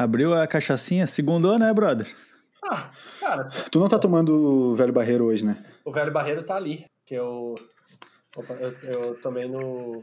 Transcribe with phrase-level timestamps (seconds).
[0.00, 2.06] Abriu a cachaçinha, segundou, né, brother?
[2.66, 3.50] Ah, cara.
[3.70, 5.62] Tu não tá tomando o velho barreiro hoje, né?
[5.84, 7.54] O velho barreiro tá ali, que eu.
[8.34, 10.02] Opa, eu, eu tomei no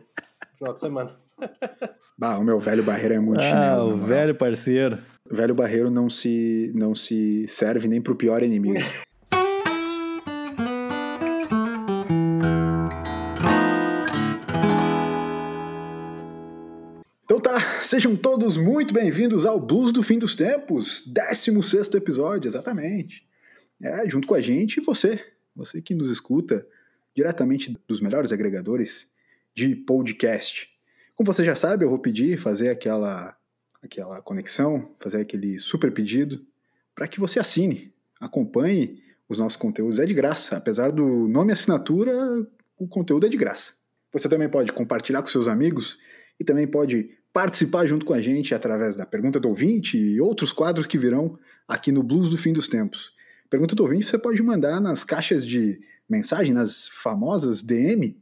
[0.56, 1.16] final de semana.
[2.20, 3.94] Bah, o meu velho barreiro é muito ah, chinelo.
[3.94, 4.98] o velho parceiro.
[5.30, 8.80] O velho barreiro não se, não se serve nem pro pior inimigo.
[17.88, 23.26] sejam todos muito bem-vindos ao Blues do Fim dos Tempos, 16 episódio, exatamente.
[23.82, 26.68] É, junto com a gente, você, você que nos escuta
[27.16, 29.08] diretamente dos melhores agregadores
[29.56, 30.70] de podcast.
[31.16, 33.38] Como você já sabe, eu vou pedir, fazer aquela,
[33.82, 36.46] aquela conexão, fazer aquele super pedido
[36.94, 39.98] para que você assine, acompanhe os nossos conteúdos.
[39.98, 42.46] É de graça, apesar do nome e assinatura,
[42.78, 43.72] o conteúdo é de graça.
[44.12, 45.98] Você também pode compartilhar com seus amigos
[46.38, 50.52] e também pode participar junto com a gente através da Pergunta do Ouvinte e outros
[50.52, 51.38] quadros que virão
[51.68, 53.14] aqui no Blues do Fim dos Tempos.
[53.48, 58.18] Pergunta do Ouvinte você pode mandar nas caixas de mensagem, nas famosas DM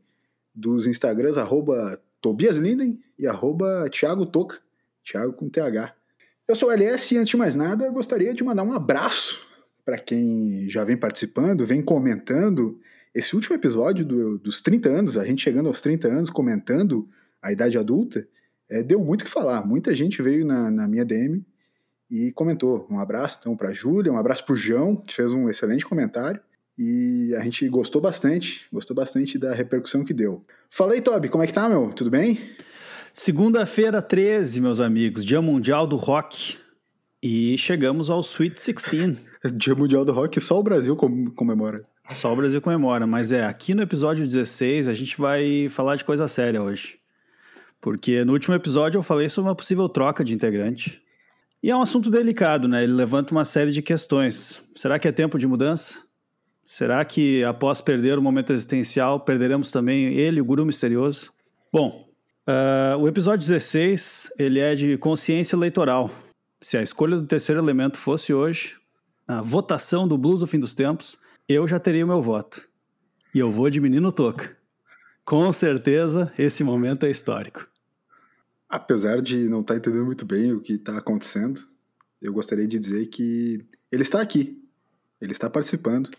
[0.53, 4.59] dos Instagrams arroba Tobias Linden e arroba Thiago Toca,
[5.02, 5.95] Thiago com TH.
[6.45, 9.47] Eu sou o LS e antes de mais nada gostaria de mandar um abraço
[9.86, 12.77] para quem já vem participando, vem comentando
[13.13, 17.08] esse último episódio do, dos 30 anos, a gente chegando aos 30 anos comentando
[17.41, 18.27] a idade adulta
[18.69, 19.66] é, deu muito o que falar.
[19.66, 21.45] Muita gente veio na, na minha DM
[22.09, 22.88] e comentou.
[22.89, 25.85] Um abraço então para a Júlia, um abraço para o João, que fez um excelente
[25.85, 26.39] comentário.
[26.77, 30.43] E a gente gostou bastante, gostou bastante da repercussão que deu.
[30.69, 31.89] Falei, Toby, como é que tá, meu?
[31.91, 32.38] Tudo bem?
[33.13, 36.58] Segunda-feira 13, meus amigos, Dia Mundial do Rock.
[37.23, 39.17] E chegamos ao Sweet 16.
[39.55, 41.86] Dia Mundial do Rock, só o Brasil comemora.
[42.11, 46.03] Só o Brasil comemora, mas é, aqui no episódio 16 a gente vai falar de
[46.03, 46.99] coisa séria hoje.
[47.86, 51.03] Porque no último episódio eu falei sobre uma possível troca de integrante.
[51.61, 52.83] E é um assunto delicado, né?
[52.83, 54.67] Ele levanta uma série de questões.
[54.73, 56.02] Será que é tempo de mudança?
[56.64, 61.32] Será que após perder o momento existencial, perderemos também ele, o guru misterioso?
[61.71, 62.09] Bom,
[62.49, 66.09] uh, o episódio 16, ele é de consciência eleitoral.
[66.59, 68.77] Se a escolha do terceiro elemento fosse hoje,
[69.27, 72.67] a votação do Blues do Fim dos Tempos, eu já teria o meu voto.
[73.32, 74.58] E eu vou de menino toca.
[75.23, 77.74] Com certeza, esse momento é histórico.
[78.70, 81.61] Apesar de não estar tá entendendo muito bem o que está acontecendo,
[82.21, 84.61] eu gostaria de dizer que ele está aqui,
[85.21, 86.09] ele está participando,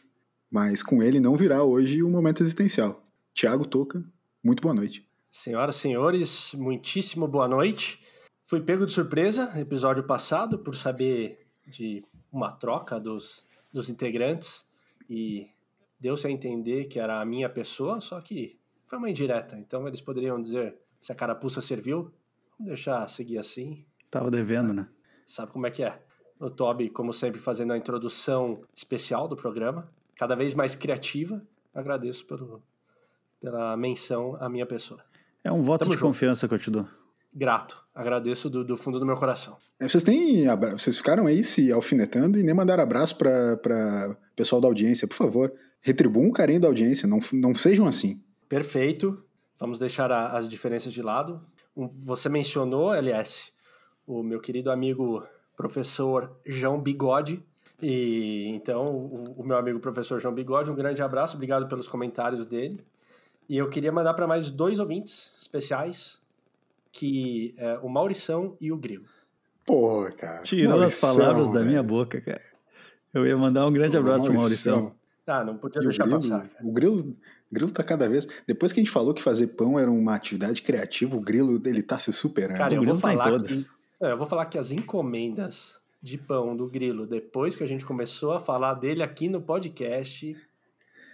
[0.51, 3.03] mas com ele não virá hoje um momento existencial.
[3.35, 4.05] Tiago Toca,
[4.43, 5.07] muito boa noite.
[5.31, 8.01] Senhoras e senhores, muitíssimo boa noite.
[8.45, 14.65] Fui pego de surpresa episódio passado por saber de uma troca dos, dos integrantes
[15.11, 15.49] e
[15.99, 20.01] deu-se a entender que era a minha pessoa, só que foi uma indireta, então eles
[20.01, 22.13] poderiam dizer se a carapuça serviu.
[22.59, 23.85] Vamos deixar seguir assim.
[24.11, 24.89] Tava devendo, né?
[25.27, 25.99] Sabe como é que é?
[26.39, 31.43] O Toby, como sempre, fazendo a introdução especial do programa, cada vez mais criativa.
[31.75, 32.63] Agradeço pelo,
[33.41, 35.01] pela menção à minha pessoa.
[35.43, 36.09] É um voto Tamo de junto.
[36.09, 36.87] confiança que eu te dou.
[37.33, 37.85] Grato.
[37.95, 39.57] Agradeço do, do fundo do meu coração.
[39.79, 40.47] É, Vocês têm.
[40.73, 45.07] Vocês ficaram aí se alfinetando e nem mandaram abraço para pessoal da audiência.
[45.07, 45.53] Por favor,
[45.83, 47.07] retribuam o carinho da audiência.
[47.07, 48.23] Não, não sejam assim.
[48.49, 49.23] Perfeito.
[49.59, 51.41] Vamos deixar a- as diferenças de lado.
[51.77, 53.53] Você mencionou, LS,
[54.07, 55.23] o meu querido amigo
[55.57, 57.43] professor João Bigode.
[57.83, 62.47] E então, o, o meu amigo professor João Bigode, um grande abraço, obrigado pelos comentários
[62.47, 62.83] dele.
[63.49, 66.19] E eu queria mandar para mais dois ouvintes especiais,
[66.91, 69.05] que é o Maurição e o Grilo.
[69.65, 70.43] Porra, cara.
[70.43, 71.67] Tirou as Maurição, palavras da velho.
[71.71, 72.43] minha boca, cara.
[73.13, 74.95] Eu ia mandar um grande abraço pro Maurição.
[75.27, 76.49] Ah, não podia E o deixar grilo, passar.
[76.49, 76.65] cara.
[76.65, 77.17] o grilo, o
[77.53, 78.27] grilo tá cada vez.
[78.47, 81.83] Depois que a gente falou que fazer pão era uma atividade criativa, o grilo ele
[81.83, 82.59] tá se superando.
[82.59, 83.65] Cara, O eu Grilo vou tá em falar todas.
[83.65, 83.71] que,
[84.05, 87.85] é, eu vou falar que as encomendas de pão do Grilo, depois que a gente
[87.85, 90.37] começou a falar dele aqui no podcast,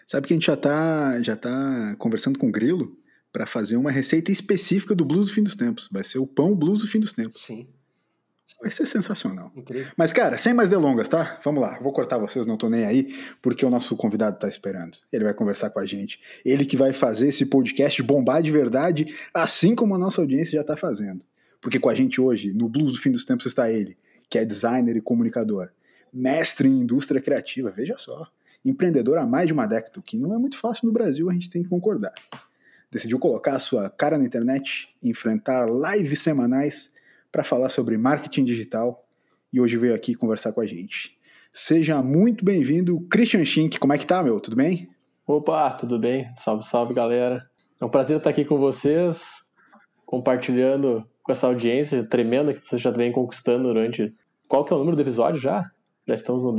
[0.07, 2.99] Sabe que a gente já tá, já tá conversando com o grilo
[3.33, 5.89] para fazer uma receita específica do blues do fim dos tempos.
[5.91, 7.41] Vai ser o pão blues do fim dos tempos.
[7.43, 7.67] sim,
[8.61, 9.51] Vai ser sensacional.
[9.57, 9.93] incrível.
[9.97, 11.41] Mas, cara, sem mais delongas, tá?
[11.45, 11.79] Vamos lá.
[11.81, 14.99] Vou cortar vocês, não tô nem aí, porque o nosso convidado tá esperando.
[15.13, 16.21] Ele vai conversar com a gente.
[16.45, 20.65] Ele que vai fazer esse podcast bombar de verdade, assim como a nossa audiência já
[20.65, 21.23] tá fazendo.
[21.61, 23.97] Porque com a gente hoje, no Blues do Fim dos Tempos, está ele,
[24.29, 25.71] que é designer e comunicador,
[26.13, 28.29] mestre em indústria criativa, veja só.
[28.65, 31.33] Empreendedor há mais de uma década, o que não é muito fácil no Brasil, a
[31.33, 32.15] gente tem que concordar.
[32.91, 36.92] Decidiu colocar a sua cara na internet, enfrentar lives semanais
[37.33, 39.03] para falar sobre marketing digital
[39.51, 41.17] e hoje veio aqui conversar com a gente.
[41.51, 43.79] Seja muito bem-vindo, Christian Schink.
[43.79, 44.39] Como é que tá, meu?
[44.39, 44.89] Tudo bem?
[45.27, 46.33] Opa, tudo bem?
[46.35, 47.45] Salve, salve, galera.
[47.81, 49.53] É um prazer estar aqui com vocês,
[50.05, 54.15] compartilhando com essa audiência tremenda que vocês já vêm conquistando durante
[54.47, 55.71] Qual que é o número do episódio já?
[56.07, 56.55] Já estamos no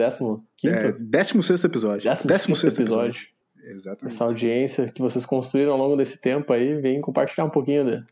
[0.57, 2.03] 15 É, 16 episódio.
[2.03, 3.27] 16 episódio.
[3.63, 4.07] Exatamente.
[4.07, 8.03] Essa audiência que vocês construíram ao longo desse tempo aí, vem compartilhar um pouquinho de,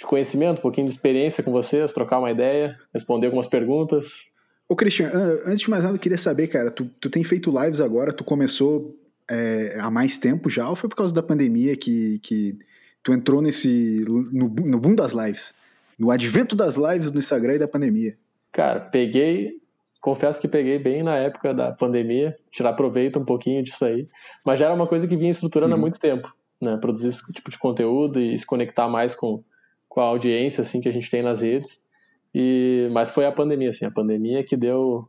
[0.00, 4.32] de conhecimento, um pouquinho de experiência com vocês, trocar uma ideia, responder algumas perguntas.
[4.68, 7.50] Ô, Christian, an- antes de mais nada, eu queria saber, cara, tu, tu tem feito
[7.62, 8.96] lives agora, tu começou
[9.28, 12.58] é, há mais tempo já, ou foi por causa da pandemia que, que
[13.02, 14.04] tu entrou nesse.
[14.08, 15.52] No, no boom das lives?
[15.98, 18.16] No advento das lives no Instagram e da pandemia?
[18.52, 19.58] Cara, peguei,
[20.00, 24.08] confesso que peguei bem na época da pandemia, tirar proveito um pouquinho disso aí,
[24.46, 25.80] mas já era uma coisa que vinha estruturando há Uhum.
[25.82, 26.78] muito tempo, né?
[26.80, 29.44] Produzir esse tipo de conteúdo e se conectar mais com,
[29.90, 31.80] com a audiência, assim, que a gente tem nas redes.
[32.34, 35.08] E, mas foi a pandemia, assim, a pandemia que deu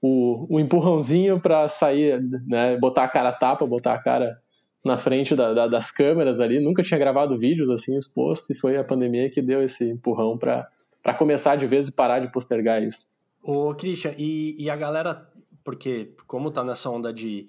[0.00, 2.76] o, o empurrãozinho para sair, né?
[2.78, 4.36] Botar a cara a tapa, botar a cara
[4.84, 6.58] na frente da- da- das câmeras ali.
[6.58, 10.64] Nunca tinha gravado vídeos assim exposto e foi a pandemia que deu esse empurrão para
[11.02, 13.10] para começar de vez e parar de postergar isso.
[13.42, 15.28] Ô, Christian, e, e a galera,
[15.64, 17.48] porque como tá nessa onda de,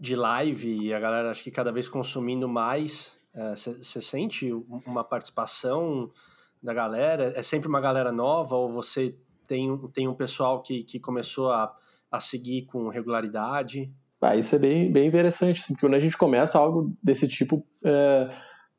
[0.00, 3.18] de live e a galera acho que cada vez consumindo mais,
[3.56, 6.10] você sente um- uma participação
[6.62, 7.32] da galera?
[7.36, 9.16] É sempre uma galera nova ou você
[9.46, 11.74] tem, tem um pessoal que, que começou a,
[12.10, 13.92] a seguir com regularidade?
[14.20, 17.66] Ah, isso é bem, bem interessante, assim, porque quando a gente começa algo desse tipo,
[17.84, 18.30] é,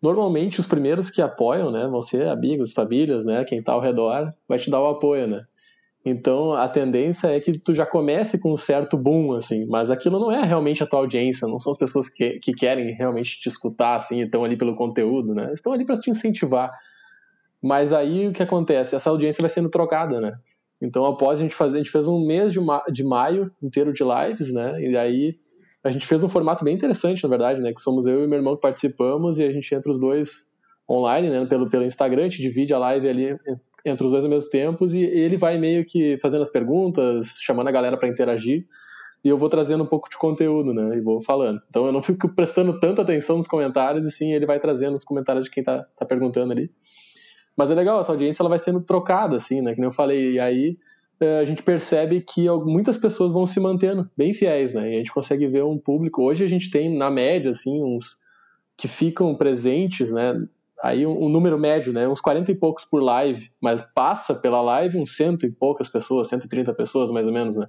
[0.02, 4.30] normalmente os primeiros que apoiam, né, vão ser amigos, famílias, né, quem tá ao redor
[4.48, 5.46] vai te dar o apoio, né.
[6.06, 10.20] Então a tendência é que tu já comece com um certo boom, assim, mas aquilo
[10.20, 13.50] não é realmente a tua audiência, não são as pessoas que, que querem realmente te
[13.50, 16.72] escutar, assim, estão ali pelo conteúdo, né, estão ali para te incentivar.
[17.62, 18.96] Mas aí o que acontece?
[18.96, 20.38] Essa audiência vai sendo trocada, né?
[20.80, 23.92] Então, após a gente fazer, a gente fez um mês de, ma de maio inteiro
[23.92, 24.80] de lives, né?
[24.82, 25.36] E aí
[25.84, 27.74] a gente fez um formato bem interessante, na verdade, né?
[27.74, 30.54] Que somos eu e meu irmão que participamos e a gente entra os dois
[30.88, 31.46] online, né?
[31.46, 33.36] Pelo, pelo Instagram, a gente divide a live ali
[33.86, 37.68] entre os dois ao mesmo tempo e ele vai meio que fazendo as perguntas, chamando
[37.68, 38.66] a galera para interagir
[39.26, 40.98] e eu vou trazendo um pouco de conteúdo, né?
[40.98, 41.60] E vou falando.
[41.68, 45.04] Então eu não fico prestando tanta atenção nos comentários e sim ele vai trazendo os
[45.04, 46.70] comentários de quem tá, tá perguntando ali.
[47.58, 49.74] Mas é legal, essa audiência ela vai sendo trocada, assim, né?
[49.74, 50.34] Que eu falei.
[50.34, 50.78] E aí
[51.20, 54.92] eh, a gente percebe que muitas pessoas vão se mantendo bem fiéis, né?
[54.92, 56.22] E a gente consegue ver um público.
[56.22, 58.18] Hoje a gente tem, na média, assim, uns
[58.78, 60.36] que ficam presentes, né?
[60.84, 62.08] Aí um, um número médio, né?
[62.08, 66.28] Uns 40 e poucos por live, mas passa pela live uns cento e poucas pessoas,
[66.28, 67.68] 130 pessoas mais ou menos, né?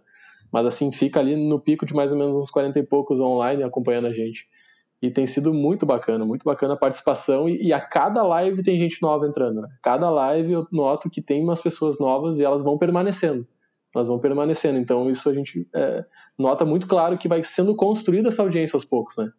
[0.53, 3.63] Mas assim, fica ali no pico de mais ou menos uns 40 e poucos online
[3.63, 4.47] acompanhando a gente.
[5.01, 7.49] E tem sido muito bacana, muito bacana a participação.
[7.49, 9.61] E, e a cada live tem gente nova entrando.
[9.61, 9.69] Né?
[9.83, 13.47] Cada live eu noto que tem umas pessoas novas e elas vão permanecendo.
[13.95, 14.79] Elas vão permanecendo.
[14.79, 16.05] Então isso a gente é,
[16.39, 19.31] nota muito claro que vai sendo construída essa audiência aos poucos, né?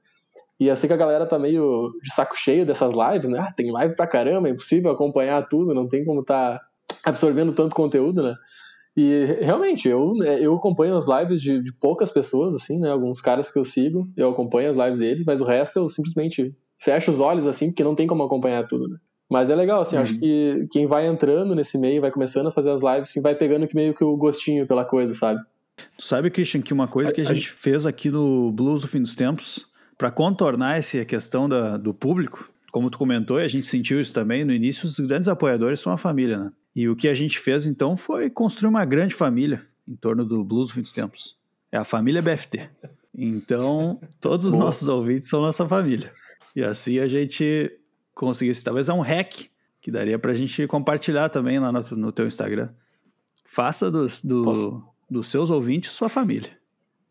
[0.60, 3.40] E eu sei que a galera tá meio de saco cheio dessas lives, né?
[3.40, 6.60] Ah, tem live pra caramba, é impossível acompanhar tudo, não tem como tá
[7.06, 8.36] absorvendo tanto conteúdo, né?
[8.96, 12.90] E realmente, eu, né, eu acompanho as lives de, de poucas pessoas, assim, né?
[12.90, 16.56] Alguns caras que eu sigo, eu acompanho as lives deles, mas o resto eu simplesmente
[16.80, 18.98] fecho os olhos, assim, porque não tem como acompanhar tudo, né?
[19.30, 20.02] Mas é legal, assim, Uhum.
[20.02, 23.36] acho que quem vai entrando nesse meio, vai começando a fazer as lives, assim, vai
[23.36, 25.40] pegando que meio que o gostinho pela coisa, sabe?
[25.98, 28.82] Tu sabe, Christian, que uma coisa que a, A- a gente fez aqui no Blues
[28.82, 33.44] do Fim dos Tempos, para contornar essa questão da, do público, como tu comentou, e
[33.44, 36.52] a gente sentiu isso também, no início os grandes apoiadores são a família, né?
[36.76, 40.44] E o que a gente fez então foi construir uma grande família em torno do
[40.44, 41.36] Blues Fim dos Tempos.
[41.72, 42.70] É a família BFT.
[43.18, 44.66] Então, todos os Boa.
[44.66, 46.14] nossos ouvintes são nossa família.
[46.56, 47.72] E assim a gente
[48.14, 49.50] conseguisse, talvez é um hack
[49.82, 52.70] que daria pra gente compartilhar também lá no, no teu Instagram.
[53.44, 56.57] Faça dos, do, dos seus ouvintes sua família.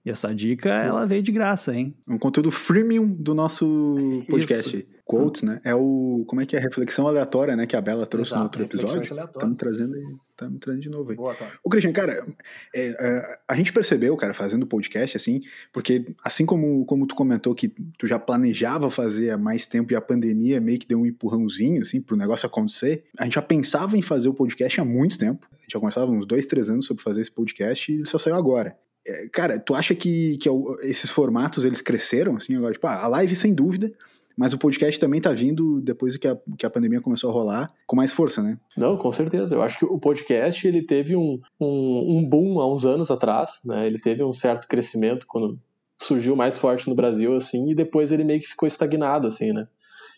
[0.07, 1.93] E essa dica, ela veio de graça, hein?
[2.07, 3.97] Um conteúdo freemium do nosso
[4.31, 4.87] podcast.
[5.05, 5.61] Quotes, né?
[5.65, 6.25] É o.
[6.29, 6.61] Como é que é?
[6.61, 7.67] A reflexão aleatória, né?
[7.67, 9.31] Que a Bela trouxe no Exato, outro reflexões episódio.
[9.35, 11.17] Estamos trazendo, tamo trazendo de novo aí.
[11.17, 11.51] Boa, tá.
[11.63, 12.25] Ô, Christian, cara,
[12.73, 15.41] é, é, a gente percebeu, cara, fazendo podcast, assim,
[15.73, 19.97] porque assim como, como tu comentou que tu já planejava fazer há mais tempo e
[19.97, 23.99] a pandemia meio que deu um empurrãozinho, assim, pro negócio acontecer, a gente já pensava
[23.99, 25.49] em fazer o podcast há muito tempo.
[25.53, 28.19] A gente já conversava uns dois, três anos sobre fazer esse podcast e ele só
[28.19, 28.77] saiu agora.
[29.07, 32.73] É, cara, tu acha que, que o- esses formatos, eles cresceram, assim, agora?
[32.73, 33.93] Tipo, a live, sem dúvida,
[34.37, 37.73] mas o podcast também tá vindo, depois que a, que a pandemia começou a rolar,
[37.87, 38.59] com mais força, né?
[38.77, 39.55] Não, com certeza.
[39.55, 43.61] Eu acho que o podcast ele teve um, um, um boom há uns anos atrás,
[43.65, 43.87] né?
[43.87, 45.59] Ele teve um certo crescimento quando
[45.99, 49.67] surgiu mais forte no Brasil, assim, e depois ele meio que ficou estagnado, assim, né?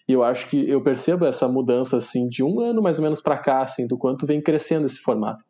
[0.09, 3.21] E eu acho que eu percebo essa mudança, assim, de um ano mais ou menos
[3.21, 5.45] para cá, assim, do quanto vem crescendo esse formato.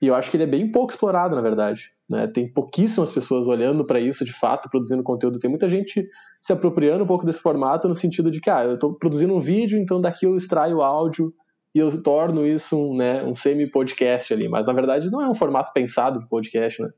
[0.00, 1.92] E eu acho que ele é bem pouco explorado, na verdade.
[2.08, 2.26] Né?
[2.26, 5.38] Tem pouquíssimas pessoas olhando para isso de fato, produzindo conteúdo.
[5.38, 6.02] Tem muita gente
[6.40, 9.40] se apropriando um pouco desse formato no sentido de que, ah, eu estou produzindo um
[9.40, 11.34] vídeo, então daqui eu extraio o áudio
[11.74, 14.48] e eu torno isso um, né, um semi-podcast ali.
[14.48, 16.90] Mas na verdade não é um formato pensado para podcast, né?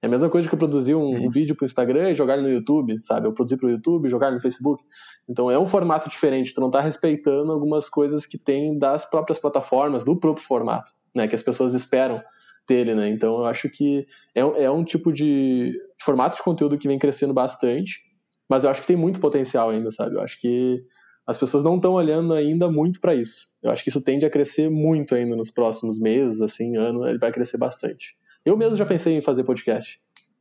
[0.00, 1.30] É a mesma coisa que eu produzir um, um uhum.
[1.30, 3.26] vídeo para o Instagram e jogar no YouTube, sabe?
[3.26, 4.82] Eu produzir para o YouTube, jogar no Facebook.
[5.28, 6.54] Então é um formato diferente.
[6.54, 11.26] Tu não está respeitando algumas coisas que tem das próprias plataformas, do próprio formato, né?
[11.26, 12.22] Que as pessoas esperam
[12.68, 13.08] dele, né?
[13.08, 17.34] Então eu acho que é, é um tipo de formato de conteúdo que vem crescendo
[17.34, 18.00] bastante,
[18.48, 20.14] mas eu acho que tem muito potencial ainda, sabe?
[20.14, 20.82] Eu acho que
[21.26, 23.58] as pessoas não estão olhando ainda muito para isso.
[23.62, 27.18] Eu acho que isso tende a crescer muito ainda nos próximos meses, assim, ano, ele
[27.18, 28.16] vai crescer bastante.
[28.44, 30.00] Eu mesmo já pensei em fazer podcast.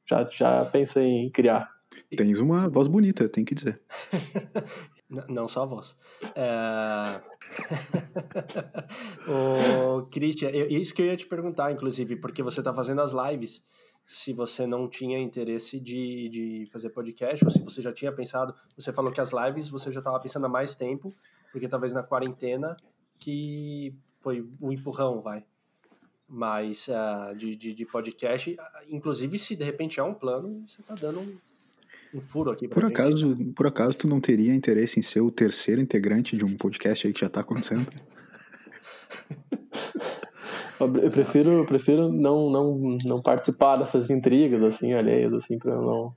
[0.09, 1.69] Já, já pensei em criar.
[2.15, 3.81] Tens uma voz bonita, tem que dizer.
[5.09, 5.97] Não só a voz.
[6.35, 7.21] É...
[9.31, 13.65] o Christian, isso que eu ia te perguntar, inclusive, porque você está fazendo as lives.
[14.05, 18.53] Se você não tinha interesse de, de fazer podcast, ou se você já tinha pensado.
[18.75, 21.15] Você falou que as lives você já estava pensando há mais tempo,
[21.51, 22.75] porque talvez na quarentena
[23.19, 25.45] que foi um empurrão, vai.
[26.27, 28.55] Mas uh, de, de, de, podcast,
[28.89, 31.39] inclusive se de repente é um plano, você está dando
[32.13, 32.67] um, furo aqui.
[32.67, 36.55] Por acaso, por acaso tu não teria interesse em ser o terceiro integrante de um
[36.55, 37.87] podcast aí que já está acontecendo?
[40.79, 46.13] Eu prefiro, prefiro não, não, não participar dessas intrigas assim alheias assim para não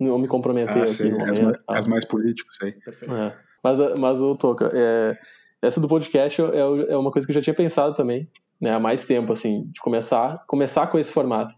[0.00, 1.32] não me comprometer ah, aqui no momento.
[1.32, 2.72] As mais, as mais políticos aí.
[2.72, 3.14] Perfeito.
[3.14, 3.36] É.
[3.62, 5.14] Mas, mas o Toca, é,
[5.62, 8.28] essa do podcast é, é uma coisa que eu já tinha pensado também,
[8.60, 11.54] né, há mais tempo assim, de começar começar com esse formato.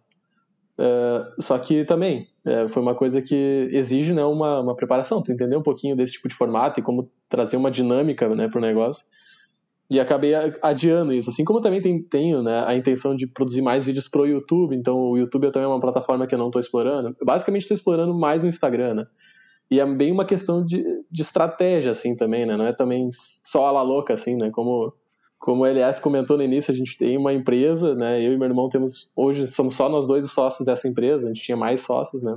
[0.79, 5.33] Uh, só que também é, foi uma coisa que exige né, uma, uma preparação, tu
[5.33, 8.61] entender um pouquinho desse tipo de formato e como trazer uma dinâmica né, para o
[8.61, 9.07] negócio.
[9.89, 11.31] E acabei adiando isso.
[11.31, 14.97] Assim como também tem, tenho né, a intenção de produzir mais vídeos pro YouTube, então
[14.97, 17.17] o YouTube também é uma plataforma que eu não estou explorando.
[17.25, 19.07] Basicamente estou explorando mais o Instagram, né?
[19.71, 22.57] E é bem uma questão de, de estratégia, assim, também, né?
[22.57, 24.51] Não é também só a la louca, assim, né?
[24.51, 24.93] Como
[25.39, 28.21] como o Elias comentou no início, a gente tem uma empresa, né?
[28.21, 31.29] Eu e meu irmão temos, hoje somos só nós dois os sócios dessa empresa, a
[31.33, 32.37] gente tinha mais sócios, né?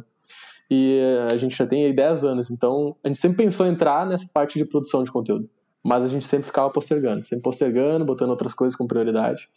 [0.69, 0.99] E
[1.31, 4.29] a gente já tem aí 10 anos, então a gente sempre pensou em entrar nessa
[4.31, 5.49] parte de produção de conteúdo,
[5.83, 9.49] mas a gente sempre ficava postergando, sempre postergando, botando outras coisas como prioridade.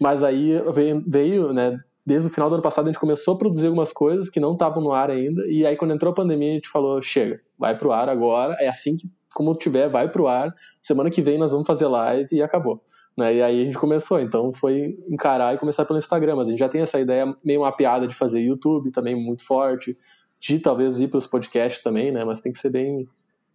[0.00, 1.78] Mas aí veio, veio né?
[2.04, 4.52] Desde o final do ano passado a gente começou a produzir algumas coisas que não
[4.52, 7.76] estavam no ar ainda, e aí quando entrou a pandemia a gente falou: chega, vai
[7.76, 10.54] pro ar agora, é assim que como tiver, vai pro ar.
[10.80, 12.82] Semana que vem nós vamos fazer live e acabou.
[13.16, 13.36] Né?
[13.36, 16.60] E aí a gente começou, então foi encarar e começar pelo Instagram, mas a gente
[16.60, 19.96] já tem essa ideia meio mapeada de fazer YouTube também muito forte,
[20.40, 22.24] de talvez ir para os podcasts também, né?
[22.24, 23.06] Mas tem que ser bem,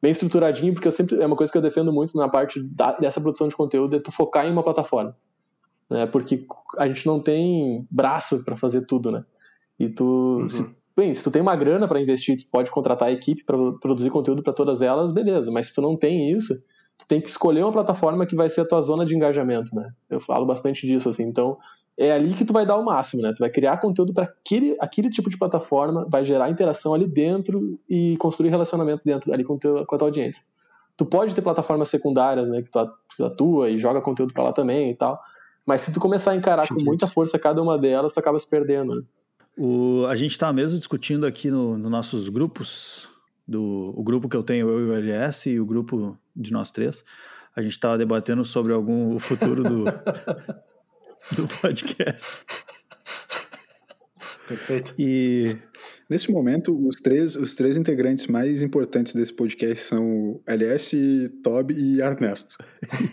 [0.02, 2.94] bem estruturadinho, porque eu sempre é uma coisa que eu defendo muito na parte da,
[2.94, 5.16] dessa produção de conteúdo é tu focar em uma plataforma,
[5.90, 6.06] né?
[6.06, 6.46] Porque
[6.78, 9.26] a gente não tem braço para fazer tudo, né?
[9.80, 10.50] E tu, uhum.
[10.50, 13.56] se Bem, se tu tem uma grana para investir, tu pode contratar a equipe para
[13.80, 15.52] produzir conteúdo para todas elas, beleza.
[15.52, 16.56] Mas se tu não tem isso,
[16.98, 19.92] tu tem que escolher uma plataforma que vai ser a tua zona de engajamento, né?
[20.10, 21.22] Eu falo bastante disso, assim.
[21.22, 21.56] Então,
[21.96, 23.32] é ali que tu vai dar o máximo, né?
[23.32, 27.80] Tu vai criar conteúdo para aquele, aquele tipo de plataforma, vai gerar interação ali dentro
[27.88, 30.46] e construir relacionamento dentro ali com, teu, com a tua audiência.
[30.98, 32.64] Tu pode ter plataformas secundárias, né?
[32.64, 35.20] Que tu atua e joga conteúdo para lá também e tal.
[35.64, 38.50] Mas se tu começar a encarar com muita força cada uma delas, tu acaba se
[38.50, 39.04] perdendo, né?
[39.58, 43.08] O, a gente está mesmo discutindo aqui nos no nossos grupos,
[43.48, 46.70] do, o grupo que eu tenho, eu e o LS, e o grupo de nós
[46.70, 47.04] três.
[47.56, 49.86] A gente estava debatendo sobre algum o futuro do,
[51.36, 52.30] do podcast.
[54.48, 54.94] Perfeito.
[54.98, 55.58] E
[56.08, 61.74] nesse momento, os três, os três integrantes mais importantes desse podcast são o LS, Toby
[61.74, 62.58] e Ernesto.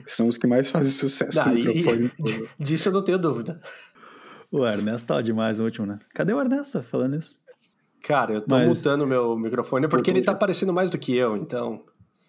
[0.07, 2.11] são os que mais fazem sucesso não, no microfone.
[2.61, 3.59] Disso eu não tenho dúvida.
[4.55, 5.99] O Ernesto tá demais no último, né?
[6.15, 7.41] Cadê o Ernesto falando isso?
[8.01, 8.85] Cara, eu tô Mas...
[8.85, 11.83] mutando meu microfone porque ele tá aparecendo mais do que eu, então.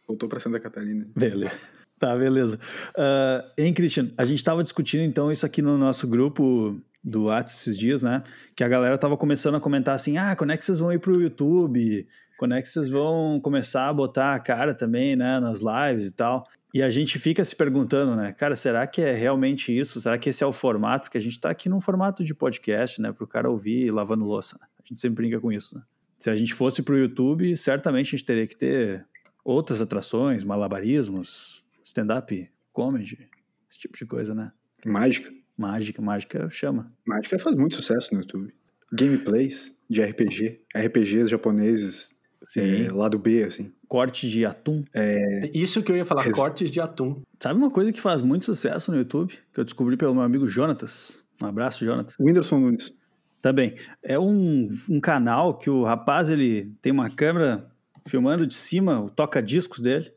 [0.08, 1.08] Voltou pra Santa Catarina.
[1.16, 1.54] Beleza.
[1.98, 2.60] Tá, beleza.
[2.90, 4.12] Uh, hein, Christian?
[4.18, 8.22] A gente tava discutindo então isso aqui no nosso grupo do WhatsApp esses dias, né?
[8.54, 11.00] Que a galera tava começando a comentar assim: ah, quando é que vocês vão ir
[11.00, 12.06] pro YouTube?
[12.38, 16.12] Quando é que vocês vão começar a botar a cara também, né, nas lives e
[16.12, 16.46] tal?
[16.74, 20.00] E a gente fica se perguntando, né, cara, será que é realmente isso?
[20.02, 21.06] Será que esse é o formato?
[21.06, 24.26] Porque a gente está aqui num formato de podcast, né, para o cara ouvir lavando
[24.26, 24.58] louça.
[24.60, 24.68] Né?
[24.78, 25.84] A gente sempre brinca com isso, né?
[26.20, 29.06] Se a gente fosse para o YouTube, certamente a gente teria que ter
[29.44, 33.30] outras atrações, malabarismos, stand-up, comedy,
[33.70, 34.52] esse tipo de coisa, né?
[34.86, 35.32] Mágica.
[35.58, 36.92] Mágica, mágica chama.
[37.08, 38.54] Mágica faz muito sucesso no YouTube.
[38.92, 42.15] Gameplays de RPG, RPGs japoneses
[42.46, 42.86] Sim.
[42.86, 43.74] É, lado B, assim.
[43.88, 44.84] Corte de atum.
[44.94, 45.50] É...
[45.54, 47.22] Isso que eu ia falar, cortes de atum.
[47.40, 50.48] Sabe uma coisa que faz muito sucesso no YouTube, que eu descobri pelo meu amigo
[50.48, 51.24] Jonatas?
[51.42, 52.16] Um abraço, Jonatas.
[52.20, 52.94] Whindersson Nunes.
[53.42, 53.76] Também.
[54.02, 57.70] É um, um canal que o rapaz, ele tem uma câmera
[58.08, 60.12] filmando de cima o toca-discos dele,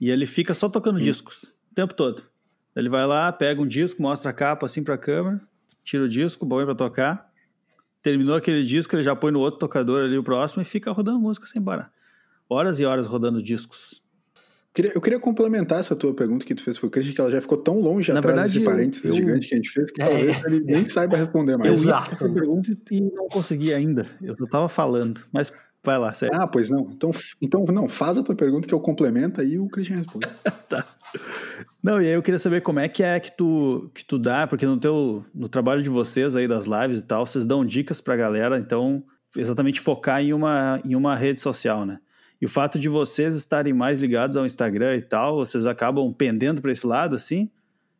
[0.00, 1.02] e ele fica só tocando hum.
[1.02, 2.22] discos o tempo todo.
[2.74, 5.40] Ele vai lá, pega um disco, mostra a capa assim pra câmera,
[5.82, 7.25] tira o disco, põe pra tocar.
[8.06, 11.18] Terminou aquele disco, ele já põe no outro tocador ali o próximo e fica rodando
[11.18, 11.90] música sem parar.
[12.48, 14.00] Horas e horas rodando discos.
[14.94, 17.58] Eu queria complementar essa tua pergunta que tu fez pro Christian, que ela já ficou
[17.58, 20.04] tão longe Na atrás verdade, desse parênteses eu- gigante que a gente fez que É.
[20.06, 21.66] talvez ele nem saiba responder mais.
[21.68, 22.24] Eu Exato.
[22.24, 24.06] ia pergunta e não consegui ainda.
[24.22, 25.52] Eu eu tava falando, mas
[25.86, 26.36] vai lá, sério.
[26.38, 26.90] Ah, pois não.
[26.90, 30.26] Então, então, não, faz a tua pergunta que eu complemento aí o Christian responde.
[31.82, 34.46] Não, e aí eu queria saber como é que é que tu, que tu dá,
[34.46, 38.00] porque no teu no trabalho de vocês aí das lives e tal, vocês dão dicas
[38.00, 39.04] pra galera, então
[39.36, 42.00] exatamente focar em uma em uma rede social, né?
[42.40, 46.60] E o fato de vocês estarem mais ligados ao Instagram e tal, vocês acabam pendendo
[46.60, 47.48] pra esse lado assim?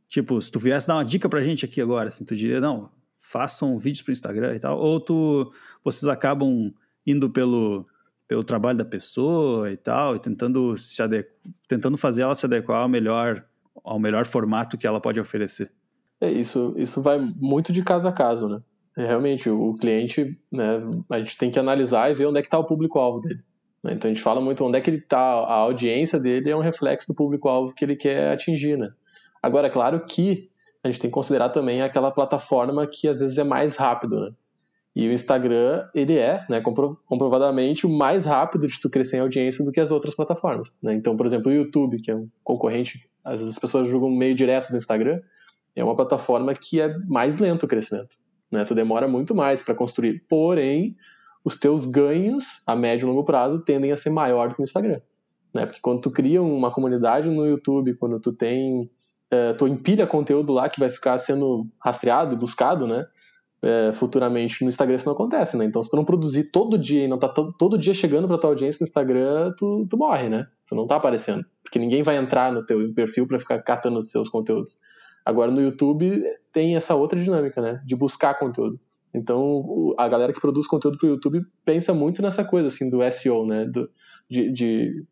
[0.08, 2.90] Tipo, se tu viesse dar uma dica pra gente aqui agora, assim, tu diria, não,
[3.20, 5.52] façam vídeos pro Instagram e tal, ou tu
[5.84, 6.74] vocês acabam
[7.06, 7.86] indo pelo
[8.28, 11.26] pelo trabalho da pessoa e tal, e tentando se ade-
[11.68, 13.44] tentando fazer ela se adequar ao melhor
[13.84, 15.70] ao melhor formato que ela pode oferecer.
[16.20, 18.60] É, isso, isso vai muito de caso a caso, né?
[18.96, 22.48] É, realmente, o cliente, né, a gente tem que analisar e ver onde é que
[22.48, 23.40] está o público-alvo dele.
[23.84, 23.92] né?
[23.92, 26.60] Então a gente fala muito onde é que ele está, a audiência dele é um
[26.60, 28.90] reflexo do público-alvo que ele quer atingir, né?
[29.42, 30.50] Agora, é claro que
[30.82, 34.30] a gente tem que considerar também aquela plataforma que às vezes é mais rápido, né?
[34.96, 39.20] E o Instagram, ele é, né, compro- comprovadamente, o mais rápido de tu crescer em
[39.20, 40.78] audiência do que as outras plataformas.
[40.82, 40.94] Né?
[40.94, 44.34] Então, por exemplo, o YouTube, que é um concorrente, às vezes as pessoas julgam meio
[44.34, 45.20] direto no Instagram,
[45.74, 48.16] é uma plataforma que é mais lento o crescimento.
[48.50, 48.64] Né?
[48.64, 50.24] Tu demora muito mais para construir.
[50.26, 50.96] Porém,
[51.44, 54.64] os teus ganhos a médio e longo prazo tendem a ser maior do que no
[54.64, 55.02] Instagram.
[55.52, 55.66] Né?
[55.66, 58.90] Porque quando tu cria uma comunidade no YouTube, quando tu tem.
[59.30, 63.04] eh, tu empilha conteúdo lá que vai ficar sendo rastreado e buscado, né?
[63.66, 65.64] Eh, futuramente no Instagram isso não acontece, né?
[65.64, 68.38] Então, se tu não produzir todo dia e não tá to- todo dia chegando pra
[68.38, 70.46] tua audiência no Instagram, tu, tu morre, né?
[70.66, 71.44] Tu não tá aparecendo.
[71.62, 74.78] Porque ninguém vai entrar no teu perfil pra ficar catando os seus conteúdos.
[75.24, 77.82] Agora no YouTube tem essa outra dinâmica, né?
[77.84, 78.78] De buscar conteúdo.
[79.12, 83.44] Então a galera que produz conteúdo pro YouTube pensa muito nessa coisa assim do SEO,
[83.44, 83.64] né?
[83.64, 83.90] Do,
[84.30, 85.04] de, de...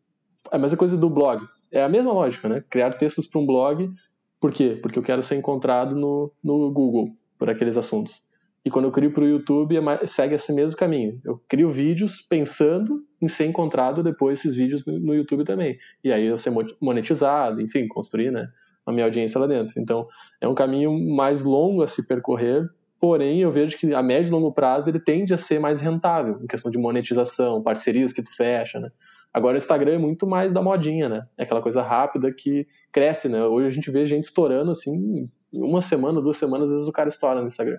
[0.51, 1.43] É a mesma coisa do blog.
[1.71, 2.63] É a mesma lógica, né?
[2.69, 3.91] Criar textos para um blog.
[4.39, 4.79] Por quê?
[4.81, 8.23] Porque eu quero ser encontrado no, no Google por aqueles assuntos.
[8.65, 11.21] E quando eu crio para o YouTube, é segue esse mesmo caminho.
[11.23, 15.77] Eu crio vídeos pensando em ser encontrado depois esses vídeos no, YouTube também.
[16.03, 18.47] E aí eu ser mo- monetizado, enfim, construir né,
[18.83, 19.79] a minha audiência lá dentro.
[19.79, 20.07] Então,
[20.41, 22.67] é um caminho mais longo a se percorrer,
[22.99, 26.39] porém eu vejo que a médio e longo prazo ele tende a ser mais rentável,
[26.41, 28.89] em questão de monetização, parcerias que tu fecha, né?
[29.31, 31.27] Agora o Instagram é muito mais da modinha, né?
[31.37, 33.43] É aquela coisa rápida que cresce, né?
[33.43, 37.09] Hoje a gente vê gente estourando assim, uma semana, duas semanas, às vezes o cara
[37.09, 37.77] estoura no Instagram.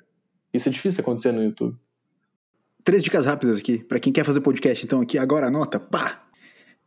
[0.57, 1.77] Isso é difícil acontecer no YouTube.
[2.83, 6.25] Três dicas rápidas aqui, para quem quer fazer podcast, então aqui agora anota, pá!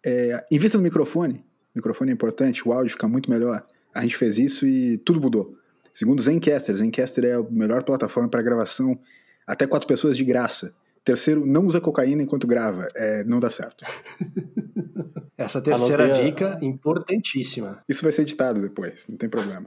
[0.06, 3.66] É, invista no microfone, o microfone é importante, o áudio fica muito melhor.
[3.94, 5.58] A gente fez isso e tudo mudou.
[5.94, 8.98] Segundo o Zencaster, Zencaster é a melhor plataforma para gravação,
[9.46, 10.74] até quatro pessoas de graça.
[11.04, 13.84] Terceiro, não usa cocaína enquanto grava, é, não dá certo.
[15.38, 17.82] Essa terceira Anotei a- dica, importantíssima.
[17.88, 19.66] Isso vai ser editado depois, não tem problema.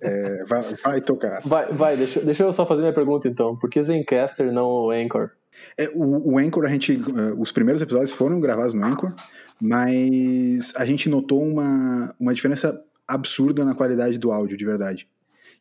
[0.00, 1.40] É, vai, vai tocar.
[1.44, 3.56] Vai, vai deixa, deixa eu só fazer minha pergunta então.
[3.56, 5.30] Por que Zencaster e não o Anchor?
[5.78, 9.14] É, o, o Anchor, a gente, eh, os primeiros episódios foram gravados no Anchor,
[9.60, 15.08] mas a gente notou uma, uma diferença absurda na qualidade do áudio, de verdade.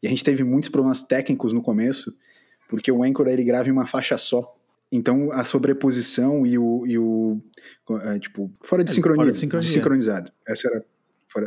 [0.01, 2.13] E a gente teve muitos problemas técnicos no começo,
[2.67, 4.54] porque o Anchor ele grava em uma faixa só.
[4.91, 7.41] Então a sobreposição e o, e o
[8.01, 9.67] eh, tipo, fora de É, sincronia, fora de sincronia.
[9.67, 10.31] desincronizado.
[10.47, 10.85] Essa era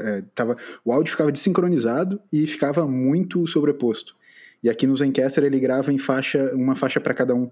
[0.00, 4.16] eh, tava, o áudio ficava desincronizado e ficava muito sobreposto.
[4.62, 7.50] E aqui no Zencaster ele grava em faixa, uma faixa para cada um.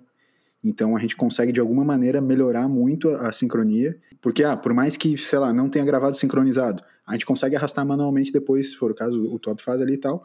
[0.62, 4.75] Então a gente consegue de alguma maneira melhorar muito a, a sincronia, porque ah, por
[4.75, 8.77] mais que, sei lá, não tenha gravado sincronizado, a gente consegue arrastar manualmente depois, se
[8.77, 10.25] for o caso, o Top faz ali e tal.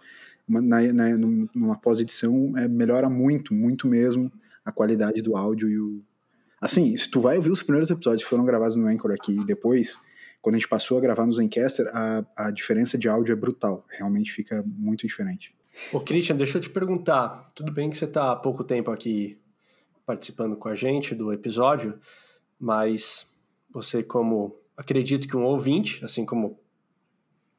[0.50, 4.32] Uma- Na, na, num- numa pós-edição é, melhora muito, muito mesmo
[4.66, 6.04] a qualidade do áudio e o.
[6.62, 9.46] Assim, se tu vai ouvir os primeiros episódios que foram gravados no Anchor aqui e
[9.46, 10.00] depois,
[10.42, 13.86] quando a gente passou a gravar no Zencaster, a, a diferença de áudio é brutal.
[13.90, 15.56] Realmente fica muito diferente.
[15.92, 17.48] Ô, Christian, deixa eu te perguntar.
[17.56, 19.40] Tudo bem que você está há pouco tempo aqui
[20.06, 22.00] participando com a gente do episódio,
[22.60, 23.26] mas
[23.72, 26.60] você, como acredito que um ouvinte, assim como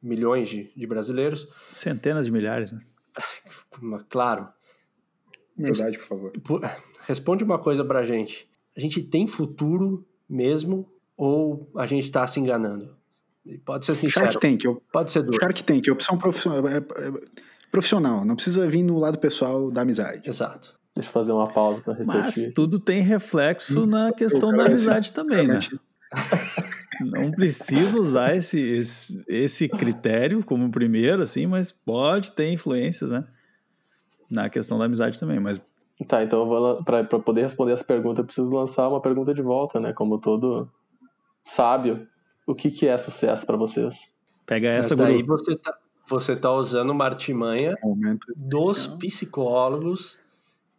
[0.01, 2.81] milhões de, de brasileiros, Centenas de milhares, né?
[4.09, 4.47] claro,
[5.57, 6.33] Humildade, por favor.
[7.07, 8.47] responde uma coisa pra gente.
[8.75, 12.95] A gente tem futuro mesmo ou a gente está se enganando?
[13.65, 15.37] Pode ser sincero, Shark Tank, eu, pode ser duro.
[15.39, 16.81] Shark Tank, opção profissional, é, é,
[17.69, 20.27] profissional, não precisa vir no lado pessoal da amizade.
[20.27, 20.79] Exato.
[20.95, 22.53] Deixa eu fazer uma pausa para Mas refletir.
[22.53, 25.59] tudo tem reflexo na questão da amizade também, né?
[27.01, 33.25] Não precisa usar esse, esse, esse critério como primeiro, assim, mas pode ter influências, né?
[34.29, 35.59] Na questão da amizade também, mas
[36.07, 39.93] Tá, então para poder responder essa pergunta, eu preciso lançar uma pergunta de volta, né?
[39.93, 40.69] Como todo
[41.43, 42.07] sábio,
[42.47, 44.13] o que, que é sucesso para vocês?
[44.45, 47.75] Pega essa, Mas daí você tá, você tá usando uma artimanha
[48.35, 50.19] dos psicólogos,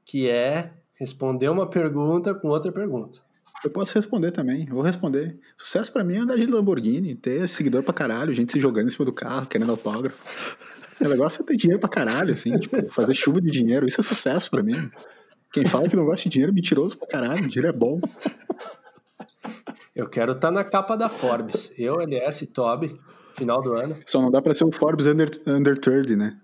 [0.04, 3.20] que é responder uma pergunta com outra pergunta.
[3.64, 5.38] Eu posso responder também, vou responder.
[5.56, 8.90] Sucesso para mim é andar de Lamborghini, ter seguidor pra caralho, gente se jogando em
[8.90, 10.22] cima do carro, querendo autógrafo.
[11.00, 14.04] O negócio é ter dinheiro pra caralho, assim, tipo, fazer chuva de dinheiro, isso é
[14.04, 14.90] sucesso para mim.
[15.52, 18.00] Quem fala que não gosta de dinheiro é mentiroso pra caralho, dinheiro é bom.
[19.94, 21.72] Eu quero estar tá na capa da Forbes.
[21.78, 22.98] Eu, LS, Toby,
[23.32, 23.96] final do ano.
[24.06, 26.36] Só não dá pra ser o Forbes Under, under 30, né?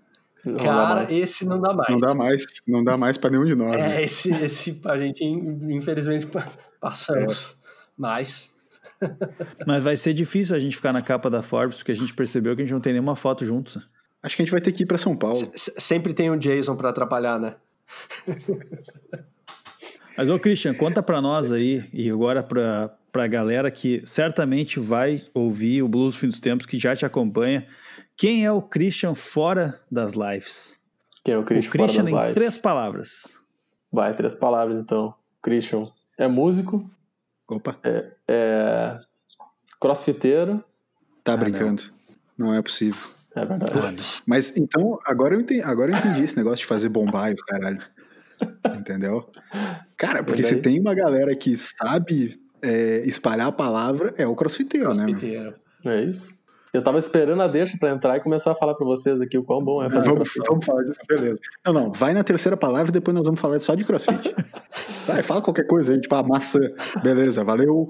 [0.45, 1.89] Não Cara, esse não dá mais.
[1.89, 3.75] Não dá mais, não dá mais pra nenhum de nós.
[3.75, 4.03] É, né?
[4.03, 6.27] esse, esse a gente infelizmente
[6.79, 7.57] passamos.
[7.59, 7.61] É.
[7.97, 8.55] Mas.
[9.67, 12.55] Mas vai ser difícil a gente ficar na capa da Forbes, porque a gente percebeu
[12.55, 13.77] que a gente não tem nenhuma foto juntos.
[14.23, 15.51] Acho que a gente vai ter que ir pra São Paulo.
[15.53, 17.55] S sempre tem um Jason para atrapalhar, né?
[20.17, 25.25] Mas, ô Christian, conta pra nós aí, e agora pra, pra galera que certamente vai
[25.33, 27.65] ouvir o Blues Fim dos Tempos, que já te acompanha.
[28.15, 30.79] Quem é o Christian fora das lives?
[31.23, 32.35] Quem é o Christian, o Christian fora das em lives?
[32.35, 33.39] três palavras.
[33.91, 35.13] Vai, três palavras então.
[35.41, 36.87] Christian é músico.
[37.47, 37.77] Opa.
[37.83, 38.99] É, é
[39.79, 40.63] crossfiteiro.
[41.23, 41.83] Tá ah, brincando.
[42.37, 42.47] Não.
[42.47, 42.53] não.
[42.53, 43.01] é possível.
[43.35, 44.21] É verdade.
[44.25, 47.79] Mas então, agora eu entendi, agora eu entendi esse negócio de fazer bombaios, caralho.
[48.77, 49.29] Entendeu?
[49.95, 54.91] Cara, porque se tem uma galera que sabe é, espalhar a palavra, é o crossfiteiro,
[54.91, 55.51] crossfiteiro.
[55.83, 55.93] né?
[55.93, 56.40] É isso.
[56.73, 59.43] Eu tava esperando a deixa para entrar e começar a falar para vocês aqui o
[59.43, 60.47] quão bom é fazer vamos, crossfit.
[60.47, 60.93] Vamos falar de...
[61.05, 61.41] Beleza.
[61.65, 64.33] Não, não, vai na terceira palavra e depois nós vamos falar só de crossfit.
[65.05, 66.61] vai, fala qualquer coisa aí, tipo, a maçã.
[67.03, 67.89] Beleza, valeu.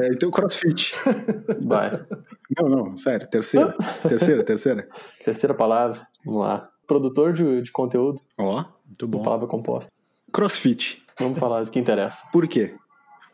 [0.00, 0.94] É, então, crossfit.
[1.60, 2.02] Vai.
[2.58, 3.76] Não, não, sério, terceira.
[4.08, 4.88] terceira, terceira.
[5.22, 6.70] Terceira palavra, vamos lá.
[6.86, 8.20] Produtor de, de conteúdo.
[8.38, 9.22] Ó, oh, muito bom.
[9.22, 9.92] Palavra composta.
[10.32, 11.02] Crossfit.
[11.18, 12.30] Vamos falar do que interessa.
[12.32, 12.74] Por quê?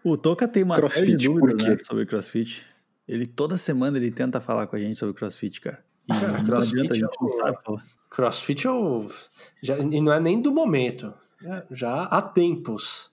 [0.03, 1.71] O Toca tem uma crossfit, por quê?
[1.71, 2.67] Né, sobre crossfit.
[3.09, 5.83] Ele toda semana ele tenta falar com a gente sobre CrossFit, cara.
[6.09, 7.85] E cara, CrossFit, a gente não sabe falar.
[8.11, 9.11] CrossFit é o...
[9.63, 11.13] já, e não é nem do momento.
[11.45, 13.13] É, já há tempos.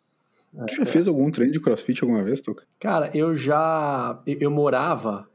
[0.68, 0.86] Tu já é.
[0.86, 2.64] fez algum treino de CrossFit alguma vez, Tuca?
[2.80, 5.28] Cara, eu já eu, morava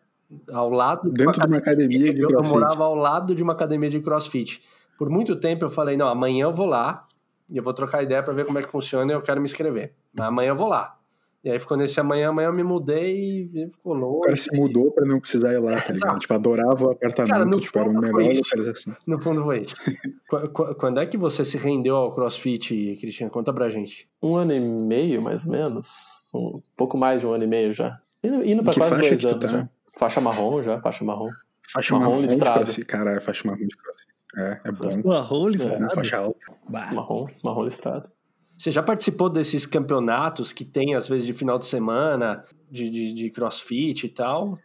[0.51, 2.55] ao lado dentro de uma, de uma academia de eu, CrossFit.
[2.55, 4.63] Eu morava ao lado de uma academia de CrossFit.
[4.99, 7.07] Por muito tempo eu falei, não, amanhã eu vou lá
[7.49, 9.47] e eu vou trocar ideia para ver como é que funciona e eu quero me
[9.47, 9.95] inscrever.
[10.13, 11.00] Mas amanhã eu vou lá.
[11.43, 14.19] E aí ficou nesse amanhã, amanhã eu me mudei e ficou louco.
[14.19, 16.19] O cara se mudou pra não precisar ir lá, tá ligado?
[16.19, 18.97] tipo, adorava o apartamento, cara, tipo, era o melhor localização.
[19.07, 19.75] No fundo foi isso.
[20.79, 23.31] Quando é que você se rendeu ao crossfit, Cristian?
[23.31, 24.07] Conta pra gente.
[24.23, 26.31] Um ano e meio, mais ou menos.
[26.35, 27.99] Um pouco mais de um ano e meio já.
[28.23, 29.47] Indo pra quase dois anos tá?
[29.49, 29.69] já.
[29.97, 31.31] Faixa marrom já, faixa marrom.
[31.73, 32.87] Faixa marrom, marrom listrado.
[32.87, 34.11] Caralho, faixa marrom de crossfit.
[34.37, 35.09] É, é bom.
[35.09, 35.85] Marrom listrado.
[35.85, 36.53] É, faixa alta.
[36.69, 38.11] Marrom, marrom listrado.
[38.61, 43.15] Você já participou desses campeonatos que tem, às vezes, de final de semana, de, de,
[43.15, 44.59] de crossfit e tal?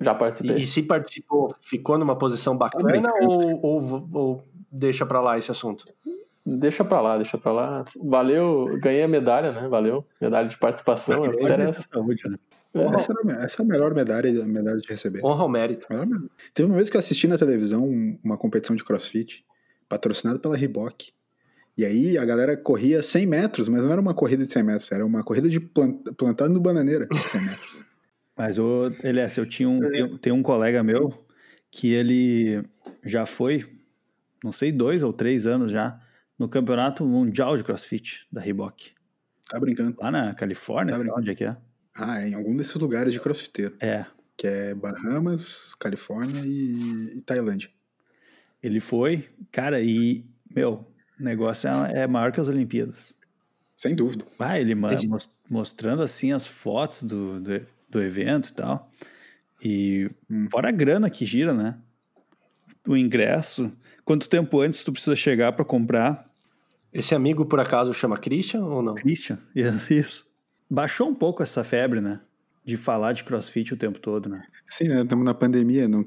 [0.00, 0.56] Já participei.
[0.56, 5.48] E, e se participou, ficou numa posição bacana ou, ou, ou, deixa pra lá esse
[5.48, 5.84] assunto?
[6.44, 7.84] Deixa pra lá, deixa pra lá.
[8.02, 9.68] Valeu, ganhei a medalha, né?
[9.68, 10.04] Valeu.
[10.20, 11.82] Medalha de participação, é, interessa.
[11.82, 12.36] Saúde, né?
[12.74, 12.84] É.
[12.96, 13.14] Essa,
[13.44, 15.24] essa, é a melhor medalha, a medalha de receber.
[15.24, 15.86] Honra ao mérito.
[16.52, 17.88] Teve uma vez que eu assisti na televisão
[18.24, 19.44] uma competição de crossfit,
[19.88, 21.12] patrocinada pela Reebok.
[21.80, 24.92] E aí a galera corria 100 metros, mas não era uma corrida de 100 metros,
[24.92, 27.84] era uma corrida de plant, plantado no bananeira de 100 metros.
[28.36, 30.18] mas, o Elias, eu tinha um, é.
[30.20, 31.10] tem um colega meu
[31.70, 32.62] que ele
[33.02, 33.64] já foi,
[34.44, 35.98] não sei, dois ou três anos já,
[36.38, 38.92] no campeonato mundial de crossfit da Reebok.
[39.48, 39.96] Tá brincando?
[39.98, 41.56] Lá na Califórnia, tá onde é que é?
[41.94, 43.74] Ah, é em algum desses lugares de crossfiteiro.
[43.80, 44.04] É.
[44.36, 47.70] Que é Bahamas, Califórnia e, e Tailândia.
[48.62, 50.89] Ele foi, cara, e, meu,
[51.20, 53.14] o negócio é, é maior que as Olimpíadas.
[53.76, 54.24] Sem dúvida.
[54.38, 54.74] Ah, ele
[55.48, 58.90] mostrando assim as fotos do, do, do evento e tal.
[59.62, 60.10] E
[60.50, 61.76] fora a grana que gira, né?
[62.86, 63.72] O ingresso.
[64.04, 66.28] Quanto tempo antes tu precisa chegar para comprar?
[66.92, 68.94] Esse amigo, por acaso, chama Christian ou não?
[68.94, 69.38] Christian,
[69.90, 70.26] isso.
[70.68, 72.20] Baixou um pouco essa febre, né?
[72.64, 74.44] De falar de crossfit o tempo todo, né?
[74.66, 75.02] Sim, né?
[75.02, 76.04] Estamos na pandemia, não,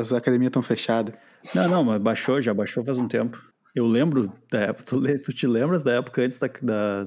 [0.00, 1.14] as academias estão fechadas.
[1.54, 3.42] Não, não, mas baixou, já baixou faz um tempo.
[3.76, 7.06] Eu lembro da época, tu, tu te lembras da época antes da, da,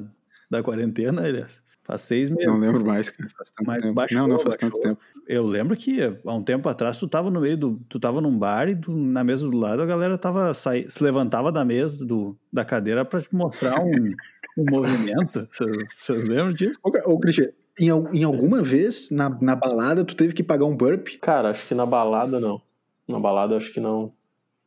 [0.51, 1.63] da quarentena, aliás?
[1.83, 2.45] Faz seis meses.
[2.45, 3.27] Não lembro mais, cara.
[3.35, 3.93] Faz tanto Mas tempo.
[3.95, 4.69] Baixou, não, não faz baixou.
[4.69, 5.01] tanto tempo.
[5.27, 7.81] Eu lembro que há um tempo atrás tu tava no meio do.
[7.89, 11.03] Tu tava num bar e do, na mesa do lado a galera tava sai, se
[11.03, 14.13] levantava da mesa, do, da cadeira para te mostrar um,
[14.55, 15.47] um movimento.
[15.51, 16.79] Você lembra disso?
[16.83, 20.77] Ô, ô Cristian, Em, em alguma vez, na, na balada, tu teve que pagar um
[20.77, 21.07] burp?
[21.19, 22.61] Cara, acho que na balada não.
[23.07, 24.13] Na balada acho que não,